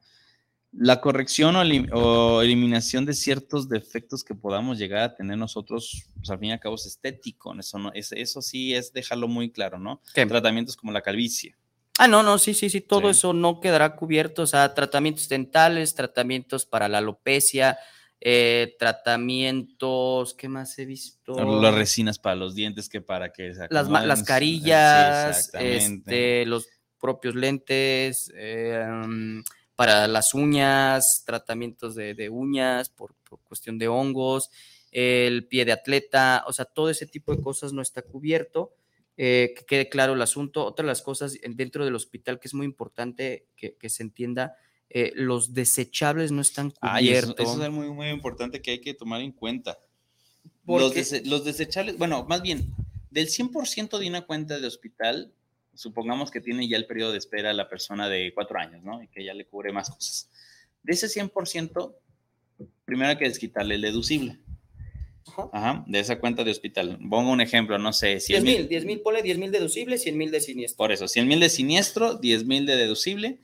[0.80, 6.06] La corrección o, elim- o eliminación de ciertos defectos que podamos llegar a tener nosotros,
[6.16, 9.28] pues al fin y al cabo es estético, eso, no, es, eso sí es dejarlo
[9.28, 10.02] muy claro, ¿no?
[10.14, 10.26] ¿Qué?
[10.28, 11.56] Tratamientos como la calvicie.
[11.98, 13.18] Ah, no, no, sí, sí, sí, todo Sí.
[13.18, 17.80] eso no quedará cubierto, o sea, tratamientos dentales, tratamientos para la alopecia,
[18.22, 21.34] eh, tratamientos, ¿qué más he visto?
[21.44, 26.68] Las resinas para los dientes que para que se las, las carillas, Sí, este, los
[27.00, 29.42] propios lentes, eh, mm,
[29.78, 34.50] para las uñas, tratamientos de, de uñas por, por cuestión de hongos,
[34.92, 38.74] el pie de atleta, o sea, todo ese tipo de cosas no está cubierto.
[39.20, 40.64] eh, que quede claro el asunto.
[40.64, 44.04] Otra de las cosas en- dentro del hospital que es muy importante que, que se
[44.04, 44.56] entienda,
[44.92, 47.54] eh, los desechables no están Ay, eso, cubiertos.
[47.56, 49.80] eso es muy, muy importante que hay que tomar en cuenta.
[50.66, 52.74] Los desechables, bueno, más bien,
[53.10, 55.34] del 100% de una cuenta de hospital,
[55.78, 59.02] supongamos que tiene ya el periodo de espera la persona de cuatro años, ¿no?
[59.02, 60.30] Y que ya le cubre más cosas.
[60.84, 61.96] De ese 100%,
[62.86, 64.40] primero hay que desquitarle el deducible.
[65.28, 65.50] Ajá.
[65.54, 66.98] Ajá, de esa cuenta de hospital.
[67.10, 68.68] Pongo un ejemplo, no sé, 10 100 mil, mil.
[68.70, 70.78] 10 mil, ponle 10 mil deducibles, 100 mil de siniestro.
[70.78, 73.40] Por eso, 100 mil de siniestro, 10 mil de deducible.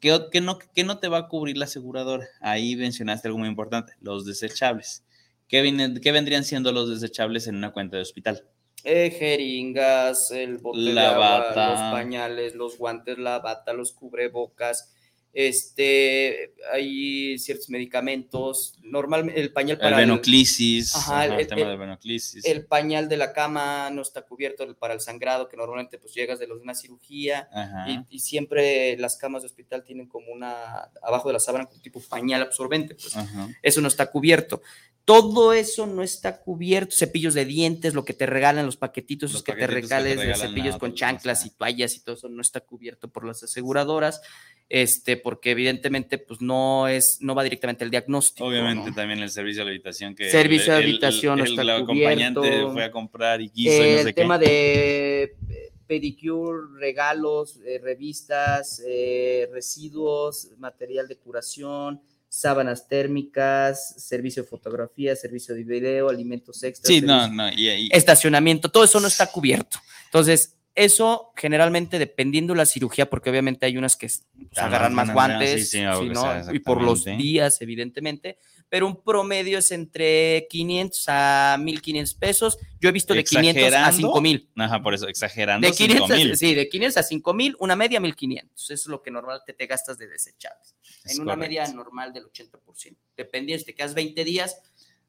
[0.00, 2.26] ¿Qué, no, qué no te va a cubrir la aseguradora?
[2.40, 5.04] Ahí mencionaste algo muy importante, los desechables.
[5.46, 8.48] ¿Qué, vienen- qué vendrían siendo los desechables en una cuenta de hospital?
[8.84, 11.70] Eh, jeringas, el bote La de agua, bata.
[11.70, 14.92] los pañales, los guantes, la bata, los cubrebocas.
[15.34, 18.74] Este, hay ciertos medicamentos.
[18.82, 22.44] Normalmente el pañal para el, venoclisis, ajá, el, el- tema el- del venoclisis.
[22.44, 26.38] el pañal de la cama no está cubierto para el sangrado, que normalmente pues llegas
[26.38, 27.48] de los de una cirugía.
[27.88, 31.80] Y, y siempre las camas de hospital tienen como una, abajo de la sábana, como
[31.80, 32.94] tipo pañal absorbente.
[32.94, 33.48] Pues ajá.
[33.62, 34.60] eso no está cubierto.
[35.04, 36.94] Todo eso no está cubierto.
[36.94, 40.48] Cepillos de dientes, lo que te regalan, los paquetitos, Los que te que regales regalan,
[40.48, 44.22] cepillos con chanclas y toallas y todo eso no está cubierto por las aseguradoras,
[44.68, 48.46] este, porque evidentemente pues no es, no va directamente al diagnóstico.
[48.46, 48.94] Obviamente ¿no?
[48.94, 51.70] también el servicio de habitación que Servicio de el- el- habitación no el- está el
[51.70, 52.72] acompañante cubierto.
[52.72, 54.46] fue a comprar y quiso y no el sé tema qué.
[54.46, 62.00] de eh, pedicure, regalos, eh, revistas, eh, residuos, material de curación,
[62.34, 67.68] sábanas térmicas, servicio de fotografía, servicio de video, alimentos extras, Sí, no, servicio- no, y,
[67.68, 69.78] y- estacionamiento, todo eso no está cubierto.
[70.06, 74.22] Entonces, eso generalmente dependiendo de la cirugía, porque obviamente hay unas que se
[74.56, 76.52] agarran más guantes sí, sí, ¿no?
[76.52, 78.38] y por los días, evidentemente,
[78.72, 82.58] pero un promedio es entre 500 a 1500 pesos.
[82.80, 84.48] Yo he visto de 500 a 5000.
[84.56, 85.68] Ajá, por eso, exagerando.
[85.68, 88.70] De 500 a, sí, de 500 a 5000, una media 1500.
[88.70, 90.74] Eso es lo que normalmente te gastas de desechables.
[91.04, 92.96] en una media normal del 80%.
[93.14, 94.56] Dependiendo, si te quedas 20 días,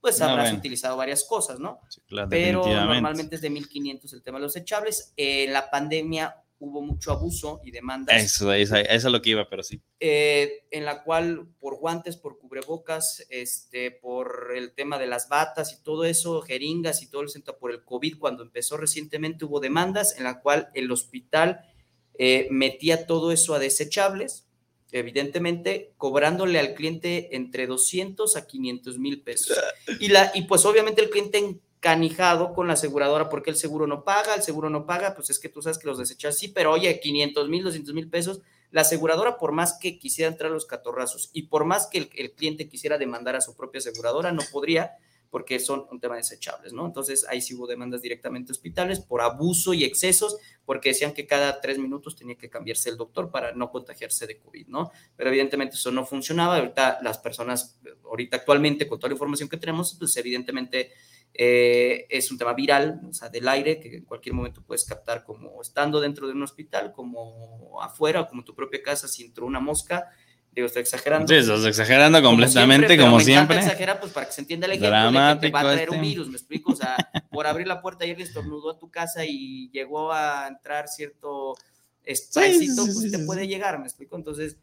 [0.03, 1.79] pues habrás utilizado varias cosas, ¿no?
[1.87, 5.13] Sí, claro, Pero normalmente es de 1500 el tema de los desechables.
[5.15, 8.21] En la pandemia hubo mucho abuso y demandas.
[8.21, 9.81] Eso, eso, eso es lo que iba, pero sí.
[10.01, 15.71] Eh, en la cual por guantes, por cubrebocas, este, por el tema de las batas
[15.71, 19.61] y todo eso, jeringas y todo el centro por el COVID, cuando empezó recientemente hubo
[19.61, 21.61] demandas en la cual el hospital
[22.19, 24.49] eh, metía todo eso a desechables,
[24.93, 29.57] evidentemente cobrándole al cliente entre 200 a 500 mil pesos.
[29.99, 34.05] Y, la, y pues obviamente el cliente canijado con la aseguradora porque el seguro no
[34.05, 36.71] paga, el seguro no paga, pues es que tú sabes que los desechas sí, pero
[36.71, 38.41] oye, 500 mil, 200 mil pesos,
[38.71, 42.31] la aseguradora por más que quisiera entrar a los catorrazos y por más que el,
[42.31, 44.93] cliente quisiera demandar a su propia aseguradora, no podría
[45.33, 46.85] porque son un tema desechables, ¿no?
[46.85, 51.25] Entonces ahí sí hubo demandas directamente a hospitales por abuso y excesos, porque decían que
[51.25, 54.91] cada tres minutos tenía que cambiarse el doctor para no contagiarse de COVID, ¿no?
[55.15, 56.57] Pero evidentemente eso no funcionaba.
[56.57, 60.91] Ahorita las personas, ahorita actualmente con toda la información que tenemos, pues evidentemente
[61.33, 65.23] eh, es un tema viral, o sea, del aire, que en cualquier momento puedes captar
[65.23, 69.59] como estando dentro de un hospital, como afuera, como tu propia casa, si entró una
[69.59, 70.11] mosca.
[70.53, 71.27] Digo, estoy exagerando.
[71.27, 73.57] Sí, estás exagerando completamente, como siempre.
[73.57, 75.89] Como exagera, pues para que se entienda el ejemplo de que te va a traer
[75.89, 76.07] un este.
[76.07, 76.73] virus, me explico.
[76.73, 76.95] O sea,
[77.31, 81.55] por abrir la puerta y alguien estornudó a tu casa y llegó a entrar cierto
[82.03, 84.15] espacito, pues te puede llegar, me explico.
[84.15, 84.57] Entonces,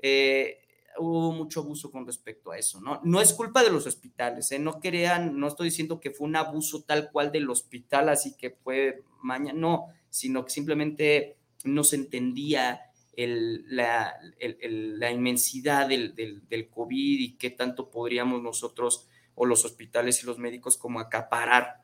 [0.00, 0.58] eh,
[0.98, 3.00] hubo mucho abuso con respecto a eso, ¿no?
[3.04, 4.58] No es culpa de los hospitales, ¿eh?
[4.58, 8.50] No crean, no estoy diciendo que fue un abuso tal cual del hospital, así que
[8.50, 12.80] fue mañana, no, sino que simplemente no se entendía
[13.16, 20.26] la, la, inmensidad del, del, COVID y qué tanto podríamos nosotros o los hospitales y
[20.26, 21.82] los médicos como acaparar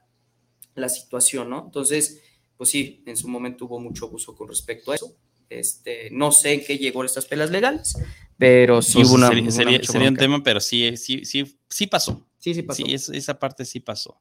[0.74, 1.64] la situación, ¿no?
[1.64, 2.22] Entonces,
[2.56, 5.16] pues sí, en su momento hubo mucho abuso con respecto a eso.
[5.48, 7.94] Este, no sé en qué llegó estas pelas legales,
[8.38, 9.28] pero sí hubo una.
[9.50, 12.26] Sería, un tema, pero sí, sí, sí, sí pasó.
[12.38, 12.84] Sí, sí pasó.
[12.84, 14.20] Sí, esa parte sí pasó.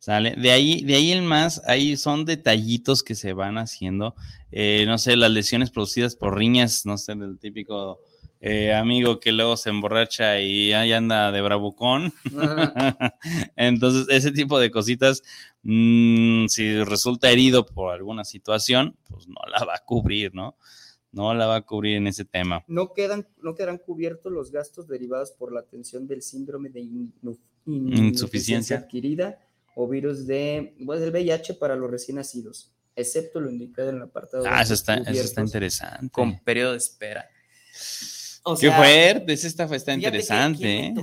[0.00, 0.34] ¿Sale?
[0.34, 4.14] De ahí, de ahí el más, ahí son detallitos que se van haciendo.
[4.50, 8.00] Eh, no sé, las lesiones producidas por riñas, no sé, del típico
[8.40, 12.14] eh, amigo que luego se emborracha y ahí anda de bravucón.
[13.56, 15.22] Entonces, ese tipo de cositas,
[15.64, 20.56] mm, si resulta herido por alguna situación, pues no la va a cubrir, ¿no?
[21.12, 22.64] no la va a cubrir en ese tema.
[22.68, 26.88] No, quedan, no quedarán cubiertos los gastos derivados por la atención del síndrome de
[27.66, 29.38] insuficiencia adquirida
[29.82, 34.02] o virus de pues, del VIH para los recién nacidos, excepto lo indicado en el
[34.02, 34.44] apartado.
[34.46, 36.10] Ah, eso está, eso está interesante.
[36.10, 37.26] Con periodo de espera.
[38.60, 40.86] Qué fuerte, ese está, está interesante.
[40.86, 40.94] ¿eh?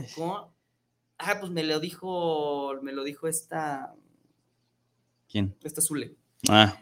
[1.18, 3.96] Ah, pues me lo dijo, me lo dijo esta.
[5.28, 5.56] ¿Quién?
[5.64, 6.16] Esta Zule.
[6.48, 6.80] Ah.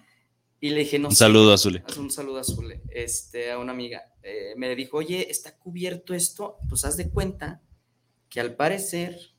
[0.59, 1.83] Y le dije, no Un saludo a Zule.
[1.97, 4.11] Un saludo a Zule, este, a una amiga.
[4.21, 6.57] Eh, me dijo, oye, ¿está cubierto esto?
[6.67, 7.61] Pues haz de cuenta
[8.27, 9.34] que al parecer,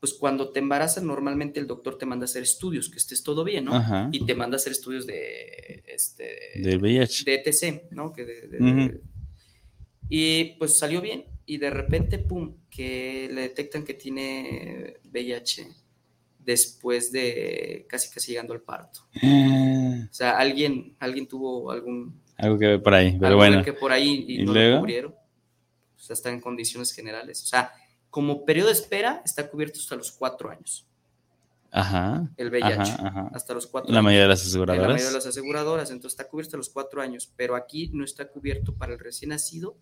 [0.00, 3.44] pues cuando te embarazas, normalmente el doctor te manda a hacer estudios, que estés todo
[3.44, 4.08] bien, ¿no?
[4.10, 7.24] Y te manda a hacer estudios de, este, de VIH.
[7.24, 8.12] De ETC, ¿no?
[10.12, 15.68] y pues salió bien y de repente, pum, que le detectan que tiene VIH
[16.38, 19.00] después de casi casi llegando al parto.
[19.22, 20.06] Ah.
[20.10, 22.22] O sea, alguien, alguien tuvo algún...
[22.36, 23.62] Algo que por ahí, pero bueno.
[23.62, 25.12] que por ahí y, no lo cubrieron.
[25.12, 27.42] O sea, está en condiciones generales.
[27.42, 27.70] O sea,
[28.10, 30.86] como periodo de espera está cubierto hasta los cuatro años.
[31.70, 32.28] Ajá.
[32.36, 32.96] El VIH.
[33.32, 34.82] Hasta los cuatro La mayoría de las aseguradoras.
[34.82, 35.90] La mayoría de las aseguradoras.
[35.90, 37.32] Entonces está cubierto hasta los cuatro años.
[37.36, 39.76] Pero aquí no está cubierto para el recién nacido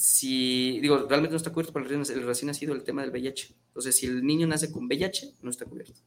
[0.00, 3.54] si, digo, realmente no está cubierto para el recién, nacido el tema del VIH.
[3.66, 6.00] Entonces, si el niño nace con VIH, no está cubierto.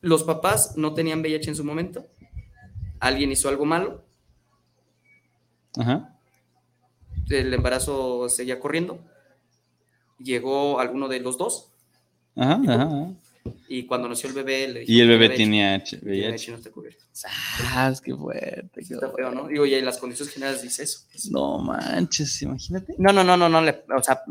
[0.00, 2.08] Los papás no tenían VIH en su momento.
[2.98, 4.04] Alguien hizo algo malo.
[5.76, 6.15] Ajá.
[7.28, 8.98] El embarazo seguía corriendo.
[10.18, 11.70] Llegó alguno de los dos.
[12.34, 13.10] Ajá, ajá.
[13.68, 16.50] Y cuando nació el bebé, le dije, Y el bebé tenía VIH.
[16.50, 17.04] no está cubierto.
[17.60, 18.80] Ah, qué fuerte.
[18.80, 19.48] está feo, ¿no?
[19.48, 21.00] Digo, y en las condiciones generales dice eso.
[21.30, 22.94] No manches, imagínate.
[22.98, 24.22] No, no, no, no, no, le, o sea,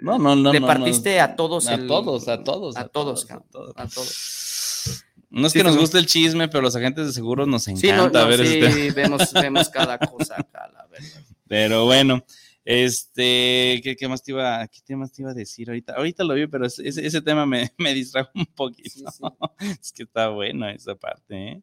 [0.00, 1.68] no, no, no, le partiste a todos.
[1.68, 5.04] A, todos a todos, a todos, a todos, a todos.
[5.30, 8.28] No es que nos guste el chisme, pero los agentes de seguros nos encanta sí,
[8.28, 11.22] ver sí, vemos, vemos cada cosa acá, la verdad.
[11.46, 12.24] Pero bueno,
[12.64, 15.94] Este, ¿qué, qué más te iba, qué te iba a decir ahorita?
[15.94, 18.88] Ahorita lo vi, pero ese, ese tema me, me, distrajo un poquito.
[18.88, 19.24] Sí, sí.
[19.80, 21.62] es que está bueno esa parte, ¿eh?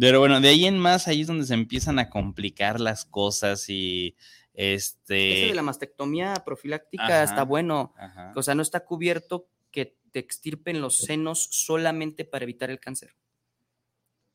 [0.00, 3.68] Pero bueno, de ahí en más, ahí es donde se empiezan a complicar las cosas
[3.68, 4.16] y
[4.52, 5.14] este...
[5.14, 7.94] De la mastectomía profiláctica ajá, está bueno.
[7.96, 8.32] Ajá.
[8.34, 13.14] O sea, no está cubierto que te extirpen los senos solamente para evitar el cáncer.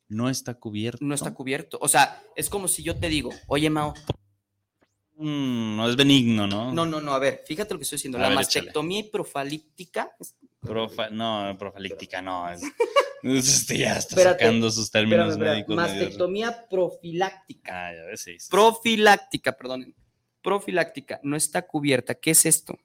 [0.07, 1.03] No está cubierto.
[1.03, 1.80] No está cubierto.
[1.82, 3.93] O sea, es como si yo te digo, oye, Mao.
[5.22, 6.74] Mm, no es benigno, ¿no?
[6.74, 7.13] No, no, no.
[7.13, 8.17] A ver, fíjate lo que estoy diciendo.
[8.17, 9.11] A la ver, mastectomía échale.
[9.11, 10.11] profalíptica.
[10.61, 12.47] Profa, no, profalíctica no.
[13.24, 15.76] Es, este ya está espérate, sacando sus términos espérate, médicos.
[15.76, 17.89] Mastectomía profiláctica.
[17.89, 19.93] Ah, ya ves, sí, sí, Profiláctica, perdón.
[20.41, 22.15] Profiláctica no está cubierta.
[22.15, 22.80] ¿Qué es esto?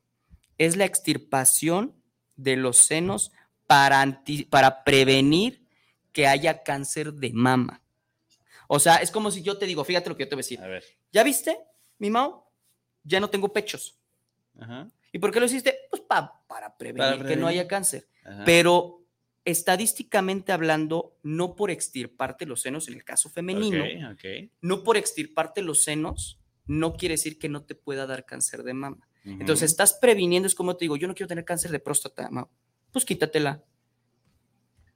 [0.59, 1.95] Es la extirpación
[2.37, 3.33] de los senos
[3.67, 5.67] para, anti, para prevenir
[6.13, 7.83] que haya cáncer de mama.
[8.69, 10.45] O sea, es como si yo te digo, fíjate lo que yo te voy a
[10.45, 10.61] decir.
[10.61, 10.85] A ver.
[11.13, 11.57] ¿Ya viste,
[11.99, 12.53] mi Mao?
[13.03, 13.99] Ya no tengo pechos.
[14.59, 14.91] Ajá.
[15.13, 15.79] ¿Y por qué lo hiciste?
[15.91, 18.09] Pues pa, para, prevenir para, prevenir que no haya cáncer.
[18.25, 18.45] Ajá.
[18.45, 19.07] Pero
[19.45, 24.53] estadísticamente hablando, no por extirparte los senos en el caso femenino, okay, okay.
[24.61, 28.75] no por extirparte los senos, no quiere decir que no te pueda dar cáncer de
[28.75, 29.09] mama.
[29.25, 29.41] Uh -huh.
[29.41, 32.51] Entonces, estás previniendo, es como te digo, yo no quiero tener cáncer de próstata, Mao.
[32.91, 33.63] Pues quítatela.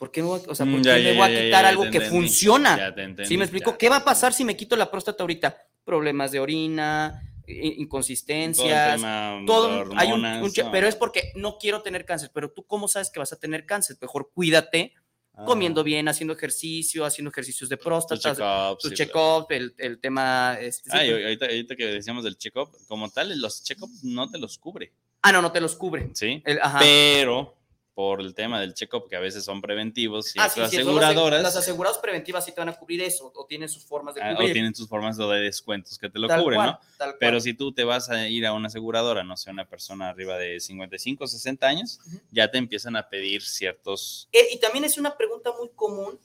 [0.00, 1.90] ¿Por qué, me voy, o sea, ¿por qué ya, me ya, voy a quitar algo
[1.90, 2.86] que funciona?
[2.86, 3.76] Entendí, ¿Sí me explico?
[3.76, 5.54] ¿Qué va a pasar si me quito la próstata ahorita?
[5.84, 8.98] Problemas de orina, inconsistencias,
[9.46, 10.72] todo, todo hay un, un, no.
[10.72, 13.66] pero es porque no quiero tener cáncer, pero tú cómo sabes que vas a tener
[13.66, 14.94] cáncer, mejor cuídate,
[15.34, 15.44] ah.
[15.44, 19.12] comiendo bien, haciendo ejercicio, haciendo ejercicios de próstata, tu check-up, check
[19.50, 20.56] sí, el, el, tema...
[20.58, 24.38] Este, ah, sí, ahorita, ahorita, que decíamos del check-up, como tal, los check-up no te
[24.38, 24.94] los cubre.
[25.20, 26.08] Ah, no, no te los cubre.
[26.14, 27.59] Sí, el, pero
[28.00, 31.42] por el tema del check-up, que a veces son preventivos, y ah, sí, aseguradoras.
[31.42, 34.36] Las, aseguradoras preventivas sí te van a cubrir eso, o tienen sus formas de cubrir.
[34.38, 37.06] Ah, o tienen sus formas de descuentos que te lo tal cubren, cual, ¿no?
[37.20, 40.38] Pero si tú te vas a ir a una aseguradora, no sé, una persona arriba
[40.38, 42.20] de 55, 60 años, uh -huh.
[42.30, 44.30] ya te empiezan a pedir ciertos.
[44.32, 46.18] Eh, y también es una pregunta muy común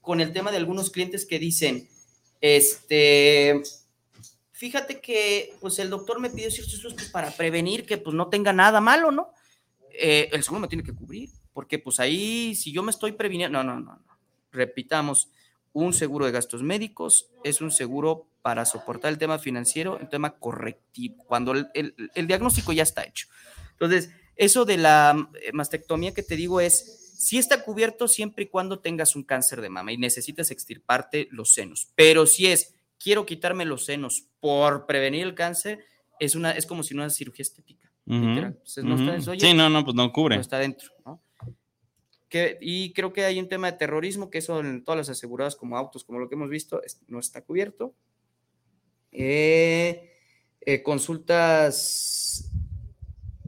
[0.00, 1.88] con el tema de algunos clientes que dicen,
[2.40, 3.60] este.
[4.52, 8.28] Fíjate que pues el doctor me pidió ciertos estudios pues, para prevenir que pues no
[8.28, 9.32] tenga nada malo, ¿no?
[9.92, 13.62] Eh, el seguro me tiene que cubrir, porque pues ahí, si yo me estoy previniendo,
[13.62, 14.18] no, no, no,
[14.52, 15.30] repitamos,
[15.72, 20.38] un seguro de gastos médicos es un seguro para soportar el tema financiero, el tema
[20.38, 23.28] correctivo, cuando el, diagnóstico ya está hecho.
[23.72, 28.48] Entonces, eso de la eh, mastectomía que te digo es, sí está cubierto siempre y
[28.48, 33.26] cuando tengas un cáncer de mama y necesitas extirparte los senos, pero si es, quiero
[33.26, 35.84] quitarme los senos por prevenir el cáncer,
[36.18, 37.89] es, una, es como si no es cirugía estética.
[38.10, 38.46] Uh -huh.
[38.46, 39.18] Entonces, no uh -huh.
[39.18, 40.36] está, oye, sí, no, no, pues no cubre.
[40.36, 41.22] No está dentro, ¿no?
[42.28, 45.56] Que, y creo que hay un tema de terrorismo, que eso en todas las aseguradas
[45.56, 47.94] como autos, como lo que hemos visto, no está cubierto.
[49.12, 50.12] Eh,
[50.60, 52.50] eh, consultas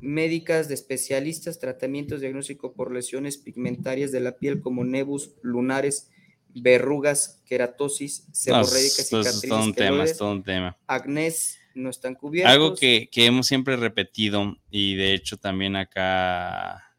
[0.01, 6.11] médicas de especialistas, tratamientos diagnóstico por lesiones pigmentarias de la piel como nebus, lunares,
[6.55, 10.77] verrugas, queratosis, seborréicas, no, cicatrices, es todo un tema, es todo un tema.
[10.87, 12.53] acnés, no están cubiertos.
[12.53, 16.97] Algo que, que, hemos siempre repetido y de hecho también acá,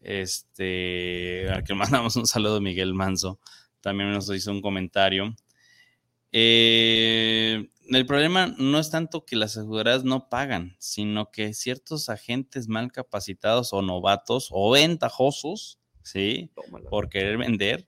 [0.00, 3.40] este, al que mandamos un saludo Miguel Manso,
[3.80, 5.34] también nos hizo un comentario.
[6.32, 12.66] Eh, el problema no es tanto que las aseguradoras no pagan, sino que ciertos agentes
[12.66, 16.50] mal capacitados o novatos o ventajosos, ¿sí?
[16.54, 16.88] Tómala.
[16.88, 17.86] Por querer vender,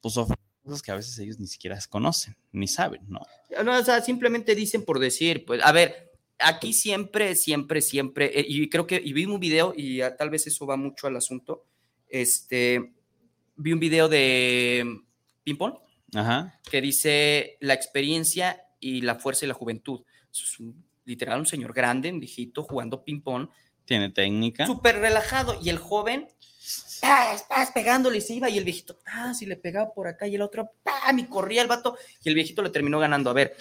[0.00, 3.20] pues ofrecen cosas que a veces ellos ni siquiera conocen, ni saben, ¿no?
[3.64, 8.44] No, o sea, simplemente dicen por decir, pues, a ver, aquí siempre, siempre, siempre, eh,
[8.46, 11.16] y creo que, y vi un video, y a, tal vez eso va mucho al
[11.16, 11.64] asunto,
[12.08, 12.92] este,
[13.56, 15.00] vi un video de
[15.44, 15.74] ping-pong,
[16.70, 20.02] que dice la experiencia y la fuerza y la juventud.
[20.30, 23.48] Es un, literal un señor grande, un viejito, jugando ping-pong.
[23.84, 24.66] Tiene técnica.
[24.66, 26.28] Súper relajado, y el joven
[27.00, 27.70] ¡paz, paz!
[27.72, 30.42] pegándole y se iba y el viejito, ah, si le pegaba por acá y el
[30.42, 31.18] otro, ¡pam!
[31.18, 33.30] y corría el vato y el viejito le terminó ganando.
[33.30, 33.56] A ver,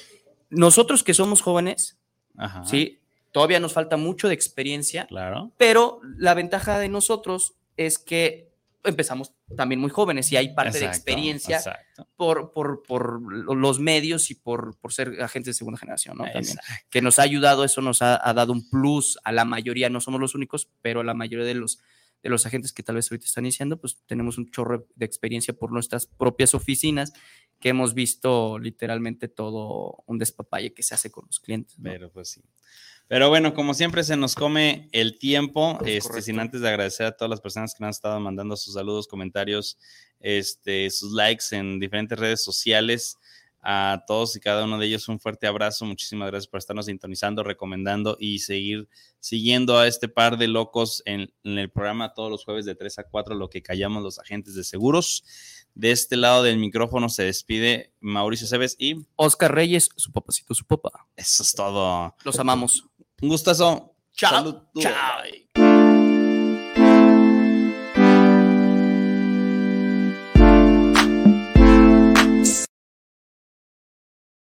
[0.50, 1.98] nosotros que somos jóvenes,
[2.38, 2.64] Ajá.
[2.66, 3.00] sí,
[3.32, 5.52] todavía nos falta mucho de experiencia, claro.
[5.58, 8.48] pero la ventaja de nosotros es que
[8.84, 11.62] empezamos también muy jóvenes y hay parte exacto, de experiencia
[12.16, 16.26] por, por, por, los medios y por, por, ser agentes de segunda generación, ¿no?
[16.32, 16.58] También,
[16.90, 20.02] que nos ha ayudado, eso nos ha, ha dado un plus a la mayoría, no
[20.02, 21.80] somos los únicos, pero a la mayoría de los
[22.30, 25.72] los agentes que tal vez ahorita están iniciando, pues tenemos un chorro de experiencia por
[25.72, 27.14] nuestras propias oficinas
[27.60, 31.78] que hemos visto literalmente todo un despapalle que se hace con los clientes.
[31.80, 31.90] ¿no?
[31.90, 32.42] Pero pues sí.
[33.08, 37.16] Pero bueno, como siempre se nos come el tiempo, este, sin antes de agradecer a
[37.16, 39.78] todas las personas que nos han estado mandando sus saludos, comentarios,
[40.20, 43.18] este, sus likes en diferentes redes sociales.
[43.70, 45.84] A todos y cada uno de ellos un fuerte abrazo.
[45.84, 48.88] Muchísimas gracias por estarnos sintonizando, recomendando y seguir
[49.20, 53.00] siguiendo a este par de locos en, en, el programa todos los jueves de 3
[53.00, 55.26] a 4, lo que callamos los agentes de seguros.
[55.76, 60.64] De este lado del micrófono se despide Mauricio Cebes y Oscar Reyes, su papacito, su
[60.64, 61.06] papá.
[61.18, 62.16] Eso es todo.
[62.24, 62.86] Los amamos.
[63.22, 63.94] Un gustazo.
[64.14, 64.66] Chao.
[64.80, 64.94] Chao.